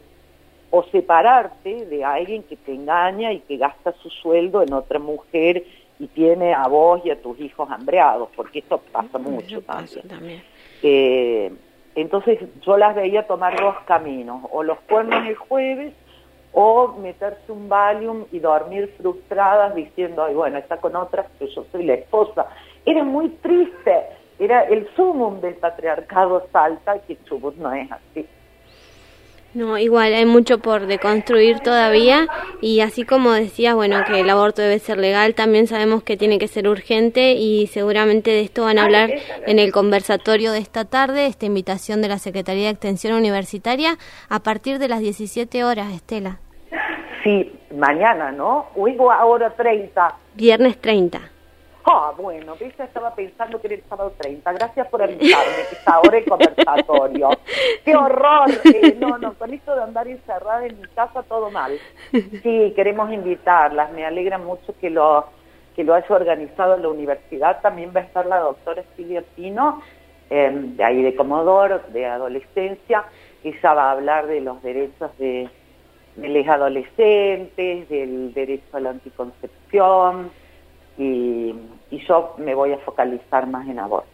o 0.71 0.83
separarte 0.83 1.85
de 1.85 2.03
alguien 2.03 2.43
que 2.43 2.55
te 2.55 2.73
engaña 2.73 3.33
y 3.33 3.41
que 3.41 3.57
gasta 3.57 3.91
su 3.93 4.09
sueldo 4.09 4.63
en 4.63 4.73
otra 4.73 4.99
mujer 4.99 5.65
y 5.99 6.07
tiene 6.07 6.53
a 6.53 6.67
vos 6.67 7.01
y 7.03 7.11
a 7.11 7.21
tus 7.21 7.39
hijos 7.39 7.69
hambreados, 7.69 8.29
porque 8.35 8.59
esto 8.59 8.81
pasa 8.91 9.19
mucho 9.19 9.61
también. 9.61 10.41
Eh, 10.81 11.51
entonces 11.93 12.39
yo 12.61 12.77
las 12.77 12.95
veía 12.95 13.27
tomar 13.27 13.59
dos 13.59 13.75
caminos, 13.85 14.41
o 14.51 14.63
los 14.63 14.79
cuernos 14.81 15.27
el 15.27 15.35
jueves, 15.35 15.93
o 16.53 16.87
meterse 16.99 17.51
un 17.51 17.69
Valium 17.69 18.25
y 18.31 18.39
dormir 18.39 18.93
frustradas 18.97 19.75
diciendo, 19.75 20.23
ay, 20.23 20.33
bueno, 20.33 20.57
está 20.57 20.77
con 20.77 20.95
otra, 20.95 21.27
pero 21.37 21.51
yo 21.51 21.65
soy 21.71 21.83
la 21.83 21.93
esposa. 21.93 22.47
Era 22.85 23.03
muy 23.03 23.29
triste, 23.29 23.95
era 24.39 24.63
el 24.63 24.87
sumum 24.95 25.39
del 25.39 25.55
patriarcado 25.55 26.47
salta, 26.51 26.99
que 27.07 27.17
Chubut 27.25 27.55
no 27.57 27.71
es 27.73 27.91
así. 27.91 28.27
No, 29.53 29.77
igual 29.77 30.13
hay 30.13 30.25
mucho 30.25 30.59
por 30.59 30.85
deconstruir 30.85 31.59
todavía 31.59 32.25
y 32.61 32.79
así 32.79 33.03
como 33.03 33.33
decías, 33.33 33.75
bueno, 33.75 34.01
que 34.07 34.21
el 34.21 34.29
aborto 34.29 34.61
debe 34.61 34.79
ser 34.79 34.97
legal, 34.97 35.35
también 35.35 35.67
sabemos 35.67 36.03
que 36.03 36.15
tiene 36.15 36.39
que 36.39 36.47
ser 36.47 36.69
urgente 36.69 37.33
y 37.33 37.67
seguramente 37.67 38.31
de 38.31 38.41
esto 38.41 38.63
van 38.63 38.79
a 38.79 38.85
hablar 38.85 39.09
en 39.45 39.59
el 39.59 39.73
conversatorio 39.73 40.53
de 40.53 40.59
esta 40.59 40.85
tarde, 40.85 41.25
esta 41.25 41.45
invitación 41.45 42.01
de 42.01 42.07
la 42.07 42.17
Secretaría 42.17 42.67
de 42.67 42.71
Extensión 42.71 43.13
Universitaria 43.13 43.97
a 44.29 44.39
partir 44.39 44.79
de 44.79 44.87
las 44.87 45.01
17 45.01 45.65
horas, 45.65 45.91
Estela. 45.91 46.39
Sí, 47.21 47.51
mañana, 47.75 48.31
¿no? 48.31 48.67
O 48.75 49.11
ahora 49.11 49.49
30. 49.49 50.15
Viernes 50.35 50.79
30. 50.79 51.30
Ah, 51.85 52.13
bueno, 52.15 52.55
¿viste? 52.59 52.83
estaba 52.83 53.13
pensando 53.15 53.59
que 53.59 53.67
era 53.67 53.75
el 53.75 53.83
sábado 53.89 54.13
30. 54.17 54.53
Gracias 54.53 54.87
por 54.87 55.01
avisarme 55.01 55.55
que 55.69 55.75
está 55.75 55.93
ahora 55.95 56.17
el 56.17 56.25
conversatorio. 56.25 57.29
¡Qué 57.83 57.95
horror! 57.95 58.49
Eh, 58.65 58.95
no, 58.99 59.17
no, 59.17 59.33
con 59.33 59.53
esto 59.53 59.75
de 59.75 59.83
andar 59.83 60.07
encerrada 60.07 60.65
en 60.65 60.79
mi 60.79 60.87
casa, 60.89 61.23
todo 61.23 61.49
mal. 61.49 61.77
Sí, 62.11 62.73
queremos 62.75 63.11
invitarlas. 63.11 63.91
Me 63.93 64.05
alegra 64.05 64.37
mucho 64.37 64.73
que 64.79 64.89
lo, 64.89 65.25
que 65.75 65.83
lo 65.83 65.93
haya 65.93 66.15
organizado 66.15 66.77
la 66.77 66.89
universidad. 66.89 67.61
También 67.61 67.91
va 67.95 68.01
a 68.01 68.03
estar 68.03 68.25
la 68.25 68.39
doctora 68.39 68.83
Silvia 68.95 69.23
Pino, 69.35 69.81
em, 70.29 70.75
de 70.75 70.83
ahí 70.83 71.01
de 71.01 71.15
Comodoro, 71.15 71.81
de 71.89 72.05
adolescencia. 72.05 73.05
Ella 73.43 73.73
va 73.73 73.89
a 73.89 73.91
hablar 73.91 74.27
de 74.27 74.41
los 74.41 74.61
derechos 74.61 75.17
de, 75.17 75.49
de 76.15 76.29
los 76.29 76.47
adolescentes, 76.47 77.89
del 77.89 78.33
derecho 78.33 78.77
a 78.77 78.79
la 78.79 78.91
anticoncepción 78.91 80.31
y, 80.97 81.55
yo 82.07 82.35
me 82.37 82.55
voy 82.55 82.71
a 82.73 82.77
focalizar 82.79 83.47
más 83.47 83.67
en 83.67 83.79
aborto. 83.79 84.07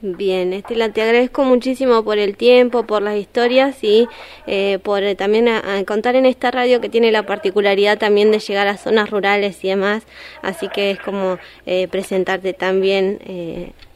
Bien, 0.00 0.52
Estela, 0.52 0.92
te 0.92 1.02
agradezco 1.02 1.42
muchísimo 1.42 2.04
por 2.04 2.18
el 2.18 2.36
tiempo, 2.36 2.84
por 2.84 3.02
las 3.02 3.16
historias 3.16 3.82
y 3.82 4.06
eh, 4.46 4.78
por 4.78 5.02
eh, 5.02 5.16
también 5.16 5.48
a, 5.48 5.62
contar 5.86 6.14
en 6.14 6.24
esta 6.24 6.52
radio 6.52 6.80
que 6.80 6.88
tiene 6.88 7.10
la 7.10 7.24
particularidad 7.24 7.98
también 7.98 8.30
de 8.30 8.38
llegar 8.38 8.68
a 8.68 8.76
zonas 8.76 9.10
rurales 9.10 9.64
y 9.64 9.68
demás, 9.68 10.06
así 10.42 10.68
que 10.68 10.92
es 10.92 11.00
como 11.00 11.38
eh, 11.66 11.88
presentarte 11.88 12.52
también 12.52 13.18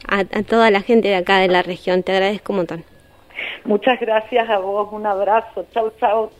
a, 0.09 0.21
a, 0.21 0.43
toda 0.43 0.73
la 0.73 0.81
gente 0.81 1.07
de 1.07 1.17
acá 1.17 1.39
de 1.39 1.49
la 1.49 1.63
región. 1.63 2.03
Te 2.03 2.13
agradezco 2.13 2.53
un 2.53 2.57
montón. 2.59 2.85
Muchas 3.65 4.01
gracias 4.01 4.49
a 4.51 4.59
vos, 4.59 4.89
un 4.93 5.07
abrazo, 5.07 5.67
chau, 5.73 5.93
chau. 6.01 6.31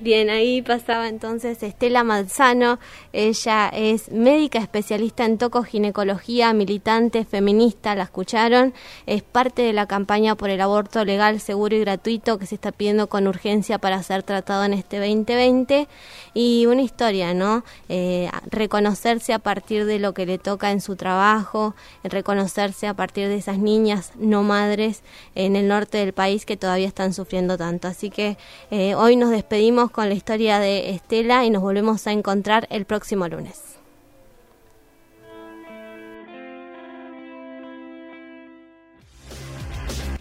Bien, 0.00 0.28
ahí 0.28 0.60
pasaba 0.60 1.08
entonces 1.08 1.62
Estela 1.62 2.02
Manzano. 2.02 2.80
Ella 3.12 3.68
es 3.68 4.10
médica 4.10 4.58
especialista 4.58 5.24
en 5.24 5.38
tocoginecología, 5.38 6.52
militante, 6.52 7.24
feminista, 7.24 7.94
la 7.94 8.02
escucharon. 8.02 8.74
Es 9.06 9.22
parte 9.22 9.62
de 9.62 9.72
la 9.72 9.86
campaña 9.86 10.34
por 10.34 10.50
el 10.50 10.60
aborto 10.60 11.04
legal, 11.04 11.38
seguro 11.38 11.76
y 11.76 11.80
gratuito 11.80 12.38
que 12.38 12.46
se 12.46 12.56
está 12.56 12.72
pidiendo 12.72 13.08
con 13.08 13.28
urgencia 13.28 13.78
para 13.78 14.02
ser 14.02 14.24
tratado 14.24 14.64
en 14.64 14.74
este 14.74 14.98
2020. 14.98 15.86
Y 16.34 16.66
una 16.66 16.82
historia, 16.82 17.32
¿no? 17.32 17.64
Eh, 17.88 18.28
reconocerse 18.50 19.32
a 19.32 19.38
partir 19.38 19.86
de 19.86 20.00
lo 20.00 20.12
que 20.12 20.26
le 20.26 20.38
toca 20.38 20.72
en 20.72 20.80
su 20.80 20.96
trabajo, 20.96 21.76
reconocerse 22.02 22.88
a 22.88 22.94
partir 22.94 23.28
de 23.28 23.36
esas 23.36 23.58
niñas 23.58 24.10
no 24.18 24.42
madres 24.42 25.02
en 25.36 25.54
el 25.54 25.68
norte 25.68 25.98
del 25.98 26.12
país 26.12 26.44
que 26.44 26.56
todavía 26.56 26.88
están 26.88 27.14
sufriendo 27.14 27.56
tanto. 27.56 27.86
Así 27.86 28.10
que 28.10 28.36
eh, 28.72 28.96
hoy 28.96 29.14
nos 29.14 29.30
despedimos 29.30 29.83
con 29.90 30.08
la 30.08 30.14
historia 30.14 30.58
de 30.58 30.90
Estela 30.90 31.44
y 31.44 31.50
nos 31.50 31.62
volvemos 31.62 32.06
a 32.06 32.12
encontrar 32.12 32.66
el 32.70 32.84
próximo 32.84 33.28
lunes. 33.28 33.60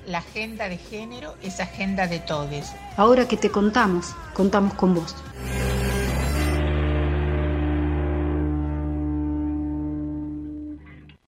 La 0.08 0.19
agenda 0.19 0.69
de 0.69 0.78
género 0.78 1.36
es 1.41 1.60
agenda 1.60 2.08
de 2.08 2.19
todos. 2.19 2.71
Ahora 2.97 3.28
que 3.28 3.38
te 3.38 3.49
contamos, 3.49 4.13
contamos 4.34 4.73
con 4.73 4.93
vos. 4.93 5.15